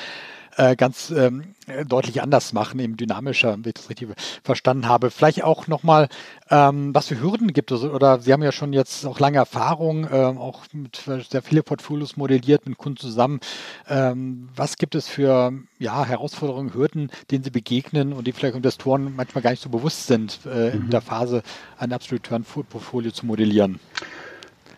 äh, 0.56 0.76
ganz 0.76 1.10
ähm, 1.10 1.54
deutlich 1.86 2.22
anders 2.22 2.52
machen, 2.52 2.78
eben 2.80 2.96
dynamischer, 2.96 3.52
wenn 3.52 3.64
ich 3.66 3.74
das 3.74 3.90
richtig 3.90 4.08
verstanden 4.42 4.88
habe. 4.88 5.10
Vielleicht 5.10 5.42
auch 5.42 5.66
nochmal, 5.66 6.08
ähm, 6.50 6.94
was 6.94 7.08
für 7.08 7.20
Hürden 7.20 7.52
gibt 7.52 7.72
es, 7.72 7.82
oder 7.82 8.20
Sie 8.20 8.32
haben 8.32 8.42
ja 8.42 8.52
schon 8.52 8.72
jetzt 8.72 9.04
auch 9.06 9.18
lange 9.18 9.38
Erfahrung, 9.38 10.06
ähm, 10.10 10.38
auch 10.38 10.64
mit 10.72 11.02
sehr 11.28 11.42
viele 11.42 11.62
Portfolios 11.62 12.16
modelliert 12.16 12.66
mit 12.66 12.78
Kunden 12.78 12.98
zusammen. 12.98 13.40
Ähm, 13.88 14.48
was 14.54 14.76
gibt 14.76 14.94
es 14.94 15.08
für 15.08 15.52
ja, 15.78 16.04
Herausforderungen, 16.04 16.74
Hürden, 16.74 17.10
denen 17.30 17.44
Sie 17.44 17.50
begegnen 17.50 18.12
und 18.12 18.26
die 18.26 18.32
vielleicht 18.32 18.56
Investoren 18.56 19.14
manchmal 19.16 19.42
gar 19.42 19.50
nicht 19.50 19.62
so 19.62 19.68
bewusst 19.68 20.06
sind, 20.06 20.40
äh, 20.46 20.74
mhm. 20.74 20.84
in 20.84 20.90
der 20.90 21.00
Phase 21.00 21.42
ein 21.78 21.92
Absolute 21.92 22.16
Return 22.16 22.44
Portfolio 22.44 23.10
zu 23.10 23.26
modellieren? 23.26 23.78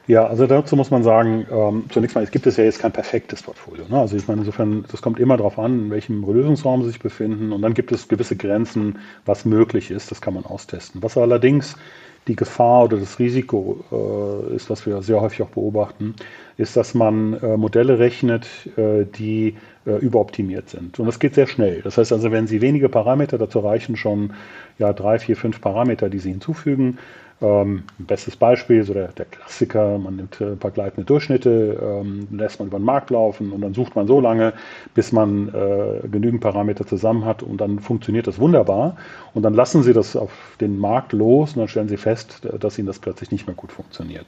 Ja, 0.08 0.26
also 0.26 0.46
dazu 0.46 0.74
muss 0.74 0.90
man 0.90 1.02
sagen, 1.02 1.46
ähm, 1.50 1.84
zunächst 1.90 2.16
mal, 2.16 2.24
es 2.24 2.30
gibt 2.30 2.46
es 2.46 2.56
ja 2.56 2.64
jetzt 2.64 2.78
kein 2.78 2.92
perfektes 2.92 3.42
Portfolio. 3.42 3.84
Ne? 3.90 4.00
Also 4.00 4.16
ich 4.16 4.26
meine, 4.26 4.40
insofern, 4.40 4.86
das 4.90 5.02
kommt 5.02 5.20
immer 5.20 5.36
darauf 5.36 5.58
an, 5.58 5.80
in 5.80 5.90
welchem 5.90 6.24
Lösungsraum 6.24 6.82
sie 6.82 6.88
sich 6.88 6.98
befinden 6.98 7.52
und 7.52 7.60
dann 7.60 7.74
gibt 7.74 7.92
es 7.92 8.08
gewisse 8.08 8.34
Grenzen, 8.34 9.00
was 9.26 9.44
möglich 9.44 9.90
ist, 9.90 10.10
das 10.10 10.22
kann 10.22 10.32
man 10.32 10.46
austesten. 10.46 11.02
Was 11.02 11.18
allerdings 11.18 11.76
die 12.26 12.36
Gefahr 12.36 12.84
oder 12.84 12.96
das 12.96 13.18
Risiko 13.18 13.84
äh, 14.50 14.54
ist, 14.56 14.70
was 14.70 14.86
wir 14.86 15.02
sehr 15.02 15.20
häufig 15.20 15.42
auch 15.42 15.50
beobachten, 15.50 16.14
ist, 16.56 16.74
dass 16.74 16.94
man 16.94 17.34
äh, 17.34 17.58
Modelle 17.58 17.98
rechnet, 17.98 18.48
äh, 18.78 19.04
die 19.04 19.56
äh, 19.84 19.96
überoptimiert 19.96 20.70
sind. 20.70 20.98
Und 20.98 21.06
das 21.06 21.18
geht 21.18 21.34
sehr 21.34 21.46
schnell. 21.46 21.82
Das 21.82 21.98
heißt 21.98 22.12
also, 22.14 22.32
wenn 22.32 22.46
Sie 22.46 22.62
wenige 22.62 22.88
Parameter, 22.88 23.36
dazu 23.36 23.58
reichen 23.58 23.96
schon 23.96 24.32
ja, 24.78 24.94
drei, 24.94 25.18
vier, 25.18 25.36
fünf 25.36 25.60
Parameter, 25.60 26.08
die 26.08 26.18
Sie 26.18 26.30
hinzufügen, 26.30 26.98
ähm, 27.40 27.84
bestes 27.98 28.36
Beispiel, 28.36 28.82
so 28.82 28.94
der, 28.94 29.08
der 29.08 29.26
Klassiker, 29.26 29.98
man 29.98 30.16
nimmt 30.16 30.40
äh, 30.40 30.52
ein 30.52 30.58
paar 30.58 30.72
gleitende 30.72 31.04
Durchschnitte, 31.04 31.78
ähm, 31.80 32.26
lässt 32.32 32.58
man 32.58 32.68
über 32.68 32.78
den 32.78 32.84
Markt 32.84 33.10
laufen 33.10 33.52
und 33.52 33.60
dann 33.60 33.74
sucht 33.74 33.94
man 33.94 34.06
so 34.06 34.20
lange, 34.20 34.52
bis 34.94 35.12
man 35.12 35.48
äh, 35.54 36.08
genügend 36.08 36.40
Parameter 36.40 36.86
zusammen 36.86 37.24
hat 37.24 37.42
und 37.42 37.60
dann 37.60 37.78
funktioniert 37.78 38.26
das 38.26 38.38
wunderbar. 38.38 38.96
Und 39.34 39.42
dann 39.42 39.54
lassen 39.54 39.82
Sie 39.82 39.92
das 39.92 40.16
auf 40.16 40.32
den 40.60 40.78
Markt 40.78 41.12
los 41.12 41.52
und 41.52 41.60
dann 41.60 41.68
stellen 41.68 41.88
Sie 41.88 41.96
fest, 41.96 42.40
dass 42.58 42.78
Ihnen 42.78 42.86
das 42.86 42.98
plötzlich 42.98 43.30
nicht 43.30 43.46
mehr 43.46 43.56
gut 43.56 43.70
funktioniert. 43.70 44.26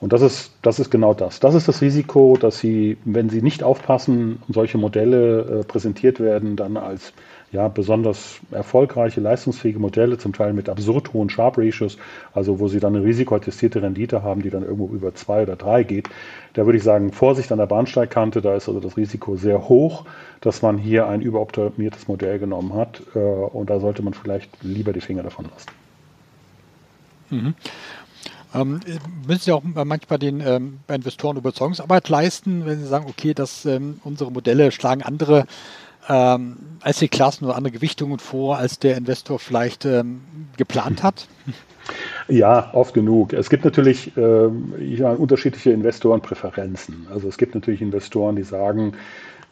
Und 0.00 0.12
das 0.12 0.22
ist, 0.22 0.52
das 0.62 0.78
ist 0.78 0.90
genau 0.90 1.12
das. 1.12 1.40
Das 1.40 1.54
ist 1.54 1.66
das 1.66 1.80
Risiko, 1.80 2.36
dass 2.38 2.60
Sie, 2.60 2.98
wenn 3.04 3.30
Sie 3.30 3.42
nicht 3.42 3.64
aufpassen 3.64 4.40
solche 4.48 4.78
Modelle 4.78 5.40
äh, 5.40 5.64
präsentiert 5.64 6.20
werden, 6.20 6.54
dann 6.54 6.76
als 6.76 7.12
ja, 7.50 7.68
besonders 7.68 8.40
erfolgreiche, 8.50 9.20
leistungsfähige 9.20 9.78
Modelle, 9.78 10.18
zum 10.18 10.32
Teil 10.32 10.52
mit 10.52 10.68
absurd 10.68 11.12
hohen 11.12 11.30
Sharp 11.30 11.56
Ratios, 11.56 11.96
also 12.34 12.58
wo 12.58 12.68
sie 12.68 12.78
dann 12.78 12.94
eine 12.94 13.04
risikoattestierte 13.04 13.82
Rendite 13.82 14.22
haben, 14.22 14.42
die 14.42 14.50
dann 14.50 14.62
irgendwo 14.62 14.88
über 14.88 15.14
zwei 15.14 15.42
oder 15.42 15.56
drei 15.56 15.82
geht. 15.82 16.08
Da 16.52 16.66
würde 16.66 16.78
ich 16.78 16.84
sagen, 16.84 17.12
Vorsicht 17.12 17.50
an 17.50 17.58
der 17.58 17.66
Bahnsteigkante, 17.66 18.42
da 18.42 18.54
ist 18.54 18.68
also 18.68 18.80
das 18.80 18.96
Risiko 18.96 19.36
sehr 19.36 19.68
hoch, 19.68 20.04
dass 20.40 20.60
man 20.60 20.76
hier 20.76 21.06
ein 21.06 21.22
überoptimiertes 21.22 22.06
Modell 22.06 22.38
genommen 22.38 22.74
hat 22.74 23.02
äh, 23.14 23.18
und 23.18 23.70
da 23.70 23.80
sollte 23.80 24.02
man 24.02 24.12
vielleicht 24.12 24.50
lieber 24.62 24.92
die 24.92 25.00
Finger 25.00 25.22
davon 25.22 25.46
lassen. 25.46 25.68
Mhm. 27.30 27.54
Ähm, 28.54 28.80
müssen 29.26 29.40
Sie 29.42 29.52
auch 29.52 29.62
manchmal 29.62 30.18
den 30.18 30.40
ähm, 30.40 30.80
Investoren 30.88 31.36
Überzeugungsarbeit 31.36 32.08
leisten, 32.08 32.64
wenn 32.64 32.78
Sie 32.78 32.86
sagen, 32.86 33.06
okay, 33.08 33.34
dass 33.34 33.66
ähm, 33.66 34.00
unsere 34.04 34.32
Modelle 34.32 34.72
schlagen 34.72 35.02
andere 35.02 35.46
ähm, 36.08 36.56
Asset-Klassen 36.82 37.44
oder 37.44 37.56
andere 37.56 37.72
Gewichtungen 37.72 38.18
vor, 38.18 38.58
als 38.58 38.78
der 38.78 38.96
Investor 38.96 39.38
vielleicht 39.38 39.84
ähm, 39.84 40.20
geplant 40.56 41.02
hat? 41.02 41.28
Ja, 42.28 42.70
oft 42.74 42.92
genug. 42.92 43.32
Es 43.32 43.48
gibt 43.48 43.64
natürlich 43.64 44.14
äh, 44.16 44.48
ja, 44.80 45.12
unterschiedliche 45.12 45.70
Investorenpräferenzen. 45.70 47.06
Also 47.10 47.28
es 47.28 47.38
gibt 47.38 47.54
natürlich 47.54 47.80
Investoren, 47.80 48.36
die 48.36 48.42
sagen, 48.42 48.92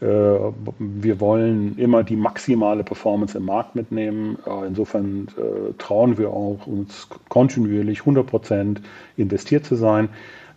äh, 0.01 0.05
wir 0.05 1.21
wollen 1.21 1.79
immer 1.79 2.05
die 2.05 2.17
maximale 2.17 2.85
Performance 2.85 3.39
im 3.39 3.47
Markt 3.47 3.75
mitnehmen. 3.75 4.37
Äh, 4.47 4.67
insofern 4.67 5.29
äh, 5.39 5.73
trauen 5.79 6.19
wir 6.19 6.31
auch 6.31 6.67
uns 6.67 7.09
kontinuierlich 7.31 8.01
100 8.01 8.27
Prozent 8.27 8.83
investiert 9.17 9.65
zu 9.65 9.75
sein. 9.75 10.11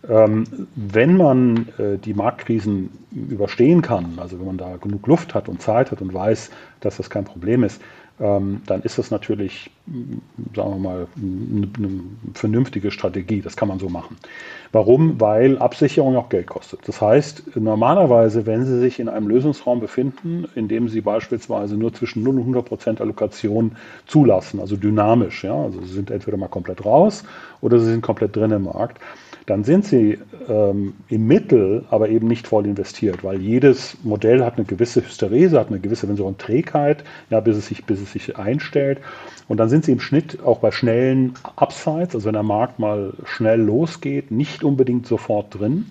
Ähm, 0.08 0.44
wenn 0.76 1.16
man 1.16 1.68
die 2.04 2.14
Marktkrisen 2.14 2.90
überstehen 3.12 3.82
kann, 3.82 4.18
also 4.18 4.38
wenn 4.38 4.46
man 4.46 4.58
da 4.58 4.76
genug 4.76 5.06
Luft 5.06 5.34
hat 5.34 5.48
und 5.48 5.60
Zeit 5.60 5.90
hat 5.90 6.00
und 6.00 6.14
weiß, 6.14 6.50
dass 6.80 6.96
das 6.96 7.10
kein 7.10 7.24
Problem 7.24 7.64
ist, 7.64 7.80
ähm, 8.20 8.60
dann 8.66 8.82
ist 8.82 8.98
das 8.98 9.10
natürlich, 9.10 9.70
sagen 10.54 10.70
wir 10.74 10.78
mal, 10.78 11.06
eine, 11.16 11.68
eine 11.76 12.00
vernünftige 12.34 12.90
Strategie. 12.90 13.40
Das 13.40 13.56
kann 13.56 13.68
man 13.68 13.78
so 13.78 13.88
machen. 13.88 14.16
Warum? 14.72 15.18
Weil 15.20 15.56
Absicherung 15.58 16.16
auch 16.16 16.28
Geld 16.28 16.46
kostet. 16.46 16.86
Das 16.86 17.00
heißt, 17.00 17.56
normalerweise, 17.56 18.44
wenn 18.44 18.66
Sie 18.66 18.78
sich 18.78 19.00
in 19.00 19.08
einem 19.08 19.26
Lösungsraum 19.26 19.80
befinden, 19.80 20.44
in 20.54 20.68
dem 20.68 20.88
Sie 20.90 21.00
beispielsweise 21.00 21.76
nur 21.76 21.94
zwischen 21.94 22.22
0 22.22 22.34
und 22.34 22.40
100 22.40 22.64
Prozent 22.66 23.00
Allokation 23.00 23.72
zulassen, 24.06 24.60
also 24.60 24.76
dynamisch, 24.76 25.42
ja, 25.42 25.54
also 25.54 25.80
Sie 25.80 25.94
sind 25.94 26.10
entweder 26.10 26.36
mal 26.36 26.48
komplett 26.48 26.84
raus 26.84 27.24
oder 27.62 27.78
Sie 27.78 27.86
sind 27.86 28.02
komplett 28.02 28.36
drin 28.36 28.50
im 28.50 28.64
Markt, 28.64 29.00
dann 29.46 29.64
sind 29.64 29.84
sie 29.84 30.18
ähm, 30.48 30.94
im 31.08 31.26
Mittel 31.26 31.84
aber 31.90 32.08
eben 32.08 32.28
nicht 32.28 32.46
voll 32.46 32.66
investiert, 32.66 33.24
weil 33.24 33.40
jedes 33.40 33.96
Modell 34.02 34.44
hat 34.44 34.56
eine 34.56 34.64
gewisse 34.64 35.02
Hysterese, 35.02 35.58
hat 35.58 35.68
eine 35.68 35.80
gewisse, 35.80 36.08
wenn 36.08 36.16
so 36.16 36.26
eine 36.26 36.36
Trägheit, 36.36 37.04
ja, 37.30 37.40
bis 37.40 37.56
es 37.56 37.66
sich, 37.66 37.84
bis 37.84 38.00
es 38.00 38.12
sich 38.12 38.36
einstellt. 38.36 39.00
Und 39.48 39.58
dann 39.58 39.68
sind 39.68 39.84
sie 39.84 39.92
im 39.92 40.00
Schnitt 40.00 40.38
auch 40.44 40.58
bei 40.58 40.70
schnellen 40.70 41.34
Upsides, 41.56 42.14
also 42.14 42.26
wenn 42.26 42.34
der 42.34 42.42
Markt 42.42 42.78
mal 42.78 43.14
schnell 43.24 43.60
losgeht, 43.60 44.30
nicht 44.30 44.62
unbedingt 44.62 45.06
sofort 45.06 45.58
drin. 45.58 45.86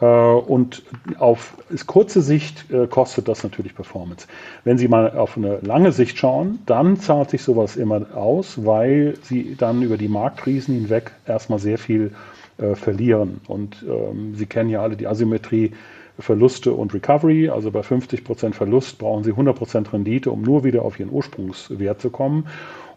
Äh, 0.00 0.06
und 0.06 0.82
auf 1.18 1.56
kurze 1.86 2.22
Sicht 2.22 2.70
äh, 2.70 2.86
kostet 2.86 3.28
das 3.28 3.42
natürlich 3.42 3.74
Performance. 3.74 4.26
Wenn 4.64 4.78
Sie 4.78 4.88
mal 4.88 5.10
auf 5.16 5.36
eine 5.36 5.58
lange 5.60 5.92
Sicht 5.92 6.18
schauen, 6.18 6.58
dann 6.66 6.96
zahlt 6.96 7.30
sich 7.30 7.42
sowas 7.42 7.76
immer 7.76 8.14
aus, 8.16 8.64
weil 8.64 9.14
Sie 9.22 9.54
dann 9.56 9.82
über 9.82 9.96
die 9.96 10.08
Marktkrisen 10.08 10.74
hinweg 10.74 11.12
erstmal 11.26 11.58
sehr 11.58 11.78
viel 11.78 12.12
äh, 12.58 12.74
verlieren. 12.74 13.40
Und 13.46 13.84
ähm, 13.88 14.34
Sie 14.34 14.46
kennen 14.46 14.70
ja 14.70 14.82
alle 14.82 14.96
die 14.96 15.06
Asymmetrie 15.06 15.72
Verluste 16.18 16.72
und 16.72 16.94
Recovery. 16.94 17.48
Also 17.48 17.70
bei 17.70 17.80
50% 17.80 18.52
Verlust 18.52 18.98
brauchen 18.98 19.24
Sie 19.24 19.32
100% 19.32 19.92
Rendite, 19.92 20.30
um 20.30 20.42
nur 20.42 20.64
wieder 20.64 20.82
auf 20.82 21.00
Ihren 21.00 21.10
Ursprungswert 21.10 22.00
zu 22.00 22.10
kommen. 22.10 22.46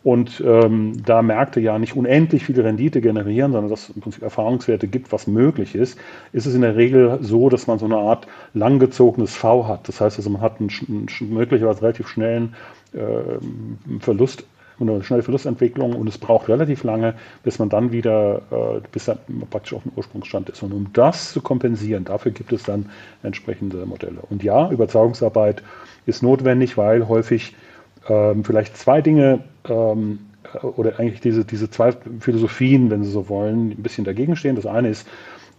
Und 0.04 0.42
ähm, 0.46 0.94
da 1.04 1.22
Märkte 1.22 1.60
ja 1.60 1.80
nicht 1.80 1.96
unendlich 1.96 2.46
viele 2.46 2.64
Rendite 2.64 3.02
generieren, 3.02 3.52
sondern 3.52 3.70
dass 3.70 3.90
es 3.90 3.96
im 3.96 4.02
Prinzip 4.02 4.24
Erfahrungswerte 4.24 4.88
gibt, 4.88 5.12
was 5.12 5.28
möglich 5.28 5.76
ist, 5.76 6.00
ist 6.32 6.46
es 6.46 6.54
in 6.54 6.62
der 6.62 6.76
Regel 6.76 7.18
so, 7.22 7.50
dass 7.50 7.68
man 7.68 7.80
so 7.80 7.86
eine 7.86 7.98
Art 7.98 8.28
langgezogenes 8.54 9.36
V 9.36 9.68
hat. 9.68 9.88
Das 9.88 10.00
heißt 10.00 10.18
also, 10.18 10.30
man 10.30 10.42
hat 10.42 10.60
einen, 10.60 10.70
einen 10.88 11.34
möglicherweise 11.34 11.82
relativ 11.82 12.08
schnellen 12.08 12.56
äh, 12.94 14.00
Verlust 14.00 14.46
und 14.80 14.90
eine 14.90 15.04
schnelle 15.04 15.24
Verlustentwicklung 15.24 15.94
und 15.96 16.08
es 16.08 16.18
braucht 16.18 16.48
relativ 16.50 16.84
lange, 16.84 17.16
bis 17.44 17.60
man 17.60 17.70
dann 17.70 17.92
wieder, 17.92 18.42
äh, 18.52 18.82
bis 18.92 19.08
er 19.08 19.18
praktisch 19.50 19.74
auf 19.74 19.84
dem 19.84 19.92
Ursprungsstand 19.96 20.50
ist. 20.50 20.62
Und 20.64 20.72
um 20.74 20.88
das 20.94 21.34
zu 21.34 21.42
kompensieren, 21.42 22.06
dafür 22.06 22.32
gibt 22.32 22.54
es 22.54 22.64
dann 22.64 22.90
entsprechende 23.24 23.86
Modelle. 23.86 24.20
Und 24.30 24.44
ja, 24.44 24.70
Überzeugungsarbeit 24.70 25.64
ist 26.06 26.24
notwendig, 26.24 26.78
weil 26.78 27.08
häufig 27.08 27.56
ähm, 28.08 28.44
vielleicht 28.44 28.78
zwei 28.78 29.02
Dinge 29.02 29.40
ähm, 29.68 30.20
oder 30.62 31.00
eigentlich 31.00 31.22
diese, 31.22 31.44
diese 31.44 31.70
zwei 31.70 31.94
Philosophien, 32.20 32.90
wenn 32.90 33.04
Sie 33.04 33.12
so 33.12 33.30
wollen, 33.30 33.72
ein 33.72 33.84
bisschen 33.84 34.06
dagegen 34.06 34.36
stehen. 34.36 34.56
Das 34.56 34.66
eine 34.66 34.90
ist, 34.90 35.08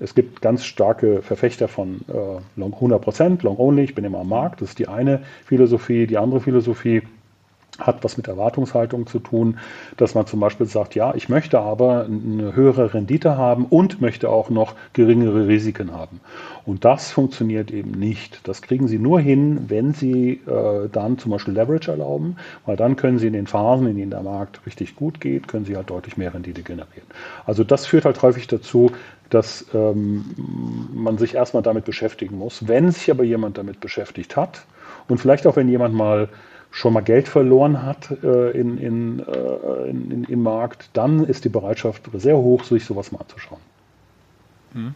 es 0.00 0.14
gibt 0.14 0.40
ganz 0.40 0.64
starke 0.64 1.22
Verfechter 1.22 1.66
von 1.66 2.00
äh, 2.08 2.60
100%, 2.60 3.42
Long 3.42 3.58
Only, 3.58 3.82
ich 3.82 3.94
bin 3.94 4.04
immer 4.04 4.20
am 4.20 4.28
Markt. 4.28 4.62
Das 4.62 4.70
ist 4.70 4.78
die 4.78 4.88
eine 4.88 5.22
Philosophie. 5.44 6.06
Die 6.06 6.16
andere 6.16 6.40
Philosophie 6.40 7.02
hat 7.78 8.02
was 8.02 8.16
mit 8.16 8.26
Erwartungshaltung 8.26 9.06
zu 9.06 9.20
tun, 9.20 9.58
dass 9.96 10.14
man 10.14 10.26
zum 10.26 10.40
Beispiel 10.40 10.66
sagt, 10.66 10.94
ja, 10.94 11.14
ich 11.14 11.28
möchte 11.28 11.60
aber 11.60 12.04
eine 12.04 12.54
höhere 12.54 12.92
Rendite 12.92 13.36
haben 13.36 13.64
und 13.66 14.00
möchte 14.00 14.28
auch 14.30 14.50
noch 14.50 14.74
geringere 14.92 15.46
Risiken 15.46 15.92
haben. 15.92 16.20
Und 16.66 16.84
das 16.84 17.10
funktioniert 17.10 17.70
eben 17.70 17.92
nicht. 17.92 18.40
Das 18.44 18.62
kriegen 18.62 18.88
Sie 18.88 18.98
nur 18.98 19.20
hin, 19.20 19.64
wenn 19.68 19.94
Sie 19.94 20.40
äh, 20.46 20.88
dann 20.90 21.18
zum 21.18 21.30
Beispiel 21.30 21.54
Leverage 21.54 21.90
erlauben, 21.90 22.36
weil 22.66 22.76
dann 22.76 22.96
können 22.96 23.18
Sie 23.18 23.28
in 23.28 23.32
den 23.32 23.46
Phasen, 23.46 23.86
in 23.86 23.96
denen 23.96 24.10
der 24.10 24.22
Markt 24.22 24.60
richtig 24.66 24.96
gut 24.96 25.20
geht, 25.20 25.46
können 25.46 25.64
Sie 25.64 25.76
halt 25.76 25.88
deutlich 25.88 26.16
mehr 26.16 26.34
Rendite 26.34 26.62
generieren. 26.62 27.06
Also 27.46 27.64
das 27.64 27.86
führt 27.86 28.04
halt 28.04 28.20
häufig 28.22 28.48
dazu, 28.48 28.90
dass 29.30 29.66
ähm, 29.74 30.24
man 30.92 31.18
sich 31.18 31.34
erstmal 31.34 31.62
damit 31.62 31.84
beschäftigen 31.84 32.38
muss. 32.38 32.66
Wenn 32.66 32.90
sich 32.90 33.10
aber 33.10 33.24
jemand 33.24 33.58
damit 33.58 33.80
beschäftigt 33.80 34.36
hat 34.36 34.64
und 35.06 35.18
vielleicht 35.18 35.46
auch 35.46 35.56
wenn 35.56 35.68
jemand 35.68 35.94
mal 35.94 36.28
schon 36.70 36.92
mal 36.92 37.00
Geld 37.00 37.28
verloren 37.28 37.82
hat 37.82 38.10
äh, 38.22 38.50
in, 38.50 38.78
in, 38.78 39.20
äh, 39.20 39.90
in, 39.90 40.24
im 40.24 40.42
Markt, 40.42 40.90
dann 40.92 41.24
ist 41.24 41.44
die 41.44 41.48
Bereitschaft 41.48 42.08
sehr 42.14 42.36
hoch, 42.36 42.64
sich 42.64 42.84
sowas 42.84 43.10
mal 43.12 43.20
anzuschauen. 43.20 43.60
Mhm. 44.74 44.94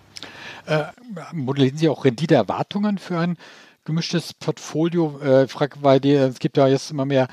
Äh, 0.67 0.85
modellieren 1.33 1.79
Sie 1.79 1.89
auch 1.89 2.05
Renditeerwartungen 2.05 2.99
für 2.99 3.19
ein 3.19 3.37
gemischtes 3.85 4.33
Portfolio? 4.35 5.19
Äh, 5.21 5.49
frage, 5.49 5.77
weil 5.81 6.01
die, 6.01 6.13
es 6.13 6.39
gibt 6.39 6.57
ja 6.57 6.69
jetzt 6.69 6.91
immer 6.91 7.05
mehr 7.05 7.29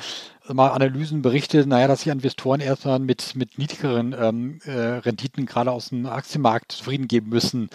mal 0.53 0.69
Analysen, 0.69 1.21
Berichte, 1.21 1.67
naja, 1.67 1.87
dass 1.87 2.01
sich 2.01 2.11
Investoren 2.11 2.59
erstmal 2.59 2.99
mit, 2.99 3.35
mit 3.35 3.59
niedrigeren 3.59 4.15
ähm, 4.19 4.59
äh, 4.65 4.71
Renditen 4.71 5.45
gerade 5.45 5.71
aus 5.71 5.89
dem 5.89 6.07
Aktienmarkt 6.07 6.71
zufrieden 6.71 7.07
geben 7.07 7.29
müssen. 7.29 7.69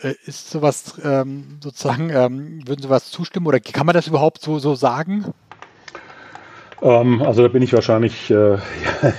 Äh, 0.00 0.14
ist 0.26 0.50
sowas 0.50 0.94
ähm, 1.02 1.58
sozusagen, 1.60 2.10
ähm, 2.10 2.66
würden 2.68 2.82
Sie 2.82 2.90
was 2.90 3.10
zustimmen 3.10 3.46
oder 3.46 3.58
kann 3.58 3.86
man 3.86 3.94
das 3.94 4.06
überhaupt 4.06 4.42
so, 4.42 4.58
so 4.60 4.74
sagen? 4.74 5.24
Ähm, 6.82 7.22
also 7.22 7.42
da 7.42 7.48
bin 7.48 7.62
ich 7.62 7.72
wahrscheinlich 7.72 8.30
äh, 8.30 8.56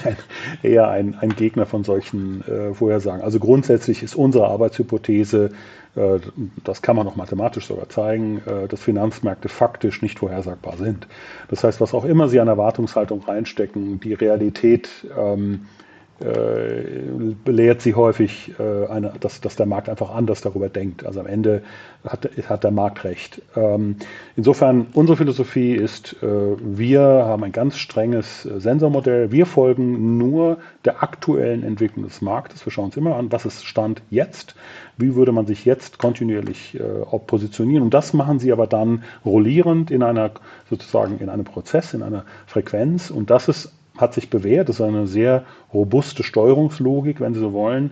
eher 0.64 0.90
ein, 0.90 1.16
ein, 1.20 1.36
Gegner 1.36 1.66
von 1.66 1.84
solchen 1.84 2.44
äh, 2.48 2.74
Vorhersagen. 2.74 3.22
Also 3.22 3.40
grundsätzlich 3.40 4.04
ist 4.04 4.16
unsere 4.16 4.48
Arbeitshypothese, 4.48 5.52
äh, 5.96 6.20
das 6.64 6.82
kann 6.82 6.96
man 6.96 7.08
auch 7.08 7.16
mathematisch 7.16 7.68
sogar 7.68 7.90
zeigen, 7.90 8.42
äh, 8.46 8.68
dass 8.68 8.82
Finanzmärkte 8.82 9.50
faktisch 9.50 10.02
nicht 10.02 10.20
vorhersagbar 10.20 10.78
sind. 10.78 11.08
Das 11.50 11.64
heißt, 11.64 11.82
was 11.82 11.94
auch 11.94 12.06
immer 12.06 12.30
Sie 12.30 12.40
an 12.40 12.48
Erwartungshaltung 12.48 13.22
reinstecken, 13.24 14.00
die 14.00 14.14
Realität 14.14 14.90
ähm, 15.18 15.54
äh, 15.54 15.82
belehrt 16.22 17.82
sie 17.82 17.96
häufig, 17.96 18.54
äh, 18.60 18.88
eine, 18.88 19.14
dass, 19.20 19.42
dass 19.42 19.56
der 19.56 19.66
Markt 19.66 19.90
einfach 19.90 20.14
anders 20.14 20.42
darüber 20.42 20.70
denkt. 20.70 21.06
Also 21.06 21.20
am 21.20 21.26
Ende 21.26 21.64
hat, 22.08 22.30
hat 22.48 22.64
der 22.64 22.72
Markt 22.72 23.04
recht. 23.04 23.42
Ähm, 23.56 23.96
insofern, 24.36 24.88
unsere 24.94 25.18
Philosophie 25.18 25.74
ist, 25.74 26.16
äh, 26.22 26.28
wir 26.60 27.02
haben 27.02 27.44
ein 27.44 27.52
ganz 27.52 27.78
strenges 27.78 28.46
äh, 28.46 28.60
Sensormodell. 28.60 29.32
Wir 29.32 29.46
folgen 29.46 30.18
nur 30.18 30.58
der 30.86 31.02
aktuellen 31.02 31.64
Entwicklung 31.64 32.06
des 32.06 32.22
Marktes. 32.22 32.66
Wir 32.66 32.72
schauen 32.72 32.86
uns 32.86 32.98
immer 32.98 33.16
an, 33.16 33.32
was 33.32 33.46
ist 33.46 33.66
Stand 33.66 34.02
jetzt. 34.10 34.56
Wie 34.98 35.16
würde 35.16 35.32
man 35.32 35.48
sich 35.48 35.66
jetzt 35.66 35.98
kontinuierlich 35.98 36.80
äh, 36.80 37.18
positionieren? 37.26 37.84
Und 37.84 37.94
das 37.94 38.14
machen 38.14 38.40
sie 38.40 38.52
aber 38.52 38.68
dann 38.68 39.04
rollierend 39.26 39.90
in 39.90 40.04
einer, 40.04 40.32
sozusagen 40.70 41.20
in 41.20 41.30
einem 41.30 41.46
Prozess, 41.46 41.94
in 41.94 42.04
einer 42.04 42.26
Frequenz. 42.46 43.10
Und 43.10 43.30
das 43.32 43.48
ist 43.48 43.72
hat 43.98 44.14
sich 44.14 44.30
bewährt. 44.30 44.70
Das 44.70 44.78
ist 44.78 44.82
eine 44.82 45.08
sehr 45.08 45.44
robuste 45.74 46.24
Steuerungslogik, 46.24 47.20
wenn 47.20 47.34
Sie 47.34 47.40
so 47.40 47.54
wollen. 47.54 47.92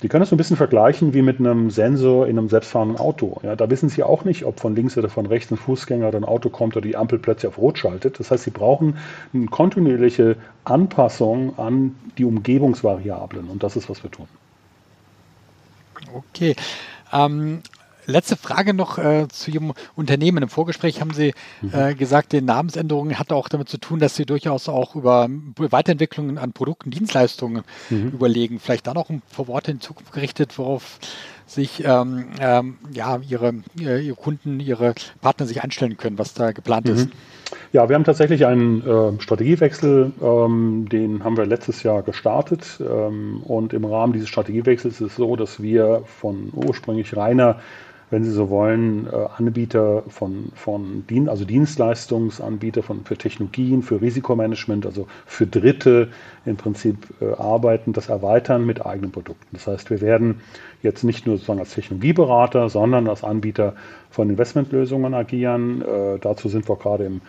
Sie 0.00 0.08
können 0.08 0.22
es 0.22 0.28
so 0.28 0.34
ein 0.34 0.38
bisschen 0.38 0.56
vergleichen 0.56 1.14
wie 1.14 1.22
mit 1.22 1.38
einem 1.38 1.70
Sensor 1.70 2.26
in 2.26 2.36
einem 2.36 2.48
selbstfahrenden 2.48 2.98
Auto. 2.98 3.40
Ja, 3.42 3.56
da 3.56 3.70
wissen 3.70 3.88
Sie 3.88 4.02
auch 4.02 4.24
nicht, 4.24 4.44
ob 4.44 4.60
von 4.60 4.74
links 4.74 4.98
oder 4.98 5.08
von 5.08 5.24
rechts 5.24 5.50
ein 5.50 5.56
Fußgänger 5.56 6.08
oder 6.08 6.18
ein 6.18 6.24
Auto 6.24 6.50
kommt 6.50 6.76
oder 6.76 6.86
die 6.86 6.96
Ampel 6.96 7.18
plötzlich 7.18 7.48
auf 7.48 7.58
Rot 7.58 7.78
schaltet. 7.78 8.20
Das 8.20 8.30
heißt, 8.30 8.44
Sie 8.44 8.50
brauchen 8.50 8.98
eine 9.32 9.46
kontinuierliche 9.46 10.36
Anpassung 10.64 11.58
an 11.58 11.94
die 12.18 12.24
Umgebungsvariablen 12.24 13.48
und 13.48 13.62
das 13.62 13.76
ist, 13.76 13.88
was 13.88 14.02
wir 14.02 14.10
tun. 14.10 14.26
Okay. 16.12 16.54
Ähm, 17.12 17.62
Letzte 18.06 18.36
Frage 18.36 18.74
noch 18.74 18.98
äh, 18.98 19.28
zu 19.28 19.50
Ihrem 19.50 19.72
Unternehmen. 19.96 20.42
Im 20.42 20.48
Vorgespräch 20.48 21.00
haben 21.00 21.12
Sie 21.12 21.32
mhm. 21.62 21.70
äh, 21.72 21.94
gesagt, 21.94 22.32
die 22.32 22.40
Namensänderung 22.40 23.18
hat 23.18 23.32
auch 23.32 23.48
damit 23.48 23.68
zu 23.68 23.78
tun, 23.78 23.98
dass 23.98 24.14
Sie 24.14 24.26
durchaus 24.26 24.68
auch 24.68 24.94
über 24.94 25.28
Weiterentwicklungen 25.56 26.38
an 26.38 26.52
Produkten, 26.52 26.90
Dienstleistungen 26.90 27.62
mhm. 27.90 28.08
überlegen. 28.08 28.60
Vielleicht 28.60 28.86
da 28.86 28.94
noch 28.94 29.10
ein 29.10 29.22
paar 29.34 29.48
Worte 29.48 29.70
in 29.70 29.80
Zukunft 29.80 30.12
gerichtet, 30.12 30.58
worauf 30.58 30.98
sich 31.46 31.84
ähm, 31.84 32.26
ähm, 32.40 32.78
ja, 32.92 33.18
ihre, 33.28 33.54
äh, 33.78 34.00
ihre 34.00 34.16
Kunden, 34.16 34.60
Ihre 34.60 34.94
Partner 35.20 35.46
sich 35.46 35.62
einstellen 35.62 35.96
können, 35.96 36.18
was 36.18 36.34
da 36.34 36.52
geplant 36.52 36.86
mhm. 36.86 36.94
ist. 36.94 37.08
Ja, 37.72 37.88
wir 37.88 37.96
haben 37.96 38.04
tatsächlich 38.04 38.46
einen 38.46 38.86
äh, 38.86 39.20
Strategiewechsel, 39.20 40.12
ähm, 40.22 40.88
den 40.88 41.24
haben 41.24 41.36
wir 41.36 41.44
letztes 41.44 41.82
Jahr 41.82 42.02
gestartet. 42.02 42.80
Ähm, 42.80 43.42
und 43.44 43.72
im 43.72 43.84
Rahmen 43.84 44.12
dieses 44.12 44.28
Strategiewechsels 44.28 45.00
ist 45.00 45.10
es 45.10 45.16
so, 45.16 45.36
dass 45.36 45.60
wir 45.60 46.02
von 46.06 46.50
ursprünglich 46.52 47.16
reiner 47.16 47.60
wenn 48.14 48.22
Sie 48.22 48.30
so 48.30 48.48
wollen, 48.48 49.08
äh, 49.08 49.26
Anbieter 49.38 50.04
von, 50.06 50.52
von 50.54 51.04
Dien 51.10 51.28
also 51.28 51.44
Dienstleistungsanbieter 51.44 52.84
von, 52.84 53.04
für 53.04 53.16
Technologien, 53.16 53.82
für 53.82 54.00
Risikomanagement, 54.00 54.86
also 54.86 55.08
für 55.26 55.48
Dritte 55.48 56.10
im 56.46 56.56
Prinzip 56.56 56.96
äh, 57.20 57.32
arbeiten, 57.32 57.92
das 57.92 58.08
erweitern 58.08 58.64
mit 58.64 58.86
eigenen 58.86 59.10
Produkten. 59.10 59.48
Das 59.50 59.66
heißt, 59.66 59.90
wir 59.90 60.00
werden 60.00 60.42
jetzt 60.80 61.02
nicht 61.02 61.26
nur 61.26 61.36
sozusagen 61.38 61.58
als 61.58 61.74
Technologieberater, 61.74 62.68
sondern 62.68 63.08
als 63.08 63.24
Anbieter 63.24 63.74
von 64.10 64.30
Investmentlösungen 64.30 65.12
agieren. 65.12 65.82
Äh, 65.82 66.20
dazu 66.20 66.48
sind 66.48 66.68
wir 66.68 66.76
gerade 66.76 67.06
im 67.06 67.20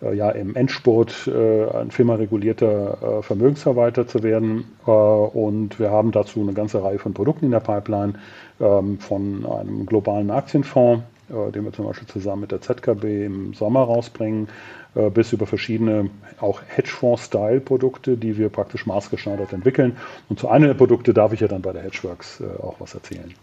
ja, 0.00 0.30
im 0.30 0.56
Endspurt 0.56 1.26
äh, 1.26 1.68
ein 1.70 1.90
firmaregulierter 1.90 3.18
äh, 3.18 3.22
Vermögensverwalter 3.22 4.06
zu 4.06 4.22
werden. 4.22 4.64
Äh, 4.86 4.90
und 4.90 5.78
wir 5.78 5.90
haben 5.90 6.12
dazu 6.12 6.40
eine 6.40 6.54
ganze 6.54 6.82
Reihe 6.82 6.98
von 6.98 7.12
Produkten 7.12 7.46
in 7.46 7.50
der 7.50 7.60
Pipeline, 7.60 8.14
ähm, 8.60 8.98
von 8.98 9.44
einem 9.46 9.86
globalen 9.86 10.30
Aktienfonds, 10.30 11.04
äh, 11.28 11.52
den 11.52 11.64
wir 11.64 11.72
zum 11.72 11.86
Beispiel 11.86 12.08
zusammen 12.08 12.42
mit 12.42 12.52
der 12.52 12.62
ZKB 12.62 13.26
im 13.26 13.54
Sommer 13.54 13.82
rausbringen, 13.82 14.48
äh, 14.94 15.10
bis 15.10 15.32
über 15.32 15.46
verschiedene 15.46 16.08
auch 16.40 16.62
Hedgefonds-Style-Produkte, 16.66 18.16
die 18.16 18.38
wir 18.38 18.48
praktisch 18.48 18.86
maßgeschneidert 18.86 19.52
entwickeln. 19.52 19.96
Und 20.30 20.38
zu 20.38 20.48
einem 20.48 20.68
der 20.68 20.74
Produkte 20.74 21.12
darf 21.12 21.32
ich 21.34 21.40
ja 21.40 21.48
dann 21.48 21.62
bei 21.62 21.72
der 21.72 21.82
Hedgeworks 21.82 22.42
auch 22.62 22.76
was 22.80 22.94
erzählen. 22.94 23.34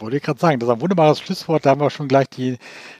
Wollte 0.00 0.16
ich 0.16 0.22
gerade 0.22 0.40
sagen, 0.40 0.58
das 0.58 0.68
ist 0.68 0.74
ein 0.74 0.80
wunderbares 0.80 1.20
Schlusswort. 1.20 1.66
Da 1.66 1.70
haben 1.70 1.80
wir 1.80 1.90
schon 1.90 2.08
gleich 2.08 2.28
die, 2.30 2.56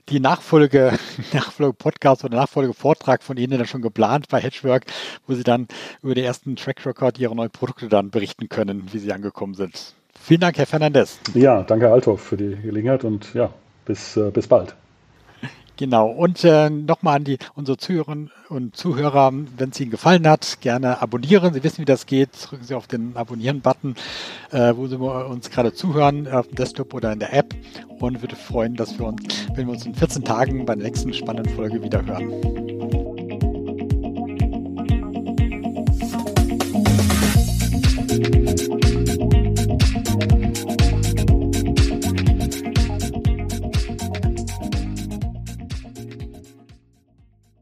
die 0.09 0.21
Nachfolge, 0.21 0.99
Nachfolge-Podcast 1.33 2.25
oder 2.25 2.37
Nachfolge-Vortrag 2.37 3.23
von 3.23 3.37
Ihnen 3.37 3.59
dann 3.59 3.67
schon 3.67 3.83
geplant 3.83 4.29
bei 4.29 4.41
Hedgework, 4.41 4.85
wo 5.27 5.35
Sie 5.35 5.43
dann 5.43 5.67
über 6.03 6.15
den 6.15 6.25
ersten 6.25 6.57
Track 6.57 6.85
Record 6.85 7.19
Ihrer 7.19 7.35
neuen 7.35 7.51
Produkte 7.51 7.89
dann 7.89 8.11
berichten 8.11 8.49
können, 8.49 8.89
wie 8.93 8.99
sie 8.99 9.13
angekommen 9.13 9.55
sind. 9.55 9.95
Vielen 10.21 10.41
Dank, 10.41 10.59
Herr 10.59 10.67
Fernandez. 10.67 11.19
Ja, 11.35 11.63
danke, 11.63 11.91
Althoff, 11.91 12.21
für 12.21 12.37
die 12.37 12.57
Gelegenheit 12.57 13.05
und 13.05 13.33
ja, 13.33 13.51
bis, 13.87 14.17
äh, 14.17 14.31
bis 14.31 14.47
bald. 14.47 14.75
Genau. 15.81 16.11
Und 16.11 16.45
äh, 16.45 16.69
nochmal 16.69 17.17
an 17.17 17.25
die 17.25 17.39
unsere 17.55 17.79
Zuhörerinnen 17.79 18.31
und 18.51 18.77
Zuhörer, 18.77 19.33
wenn 19.33 19.71
es 19.71 19.81
Ihnen 19.81 19.91
gefallen 19.91 20.29
hat, 20.29 20.59
gerne 20.61 21.01
abonnieren. 21.01 21.55
Sie 21.55 21.65
wissen, 21.65 21.79
wie 21.79 21.87
das 21.87 22.05
geht. 22.05 22.29
Drücken 22.51 22.65
Sie 22.65 22.75
auf 22.75 22.87
den 22.87 23.17
Abonnieren-Button, 23.17 23.95
äh, 24.51 24.75
wo 24.77 24.89
Sie 24.89 24.97
uns 24.97 25.49
gerade 25.49 25.73
zuhören, 25.73 26.29
auf 26.29 26.49
dem 26.49 26.57
Desktop 26.57 26.93
oder 26.93 27.15
in 27.15 27.19
der 27.19 27.33
App. 27.33 27.55
Und 27.99 28.21
würde 28.21 28.37
freuen, 28.37 28.77
dass 28.77 28.99
wir 28.99 29.07
uns, 29.07 29.23
wenn 29.55 29.69
wir 29.69 29.73
uns 29.73 29.87
in 29.87 29.95
14 29.95 30.23
Tagen 30.23 30.67
bei 30.67 30.75
der 30.75 30.85
nächsten 30.85 31.15
spannenden 31.15 31.55
Folge 31.57 31.83
wieder 31.83 32.05
hören. 32.05 33.00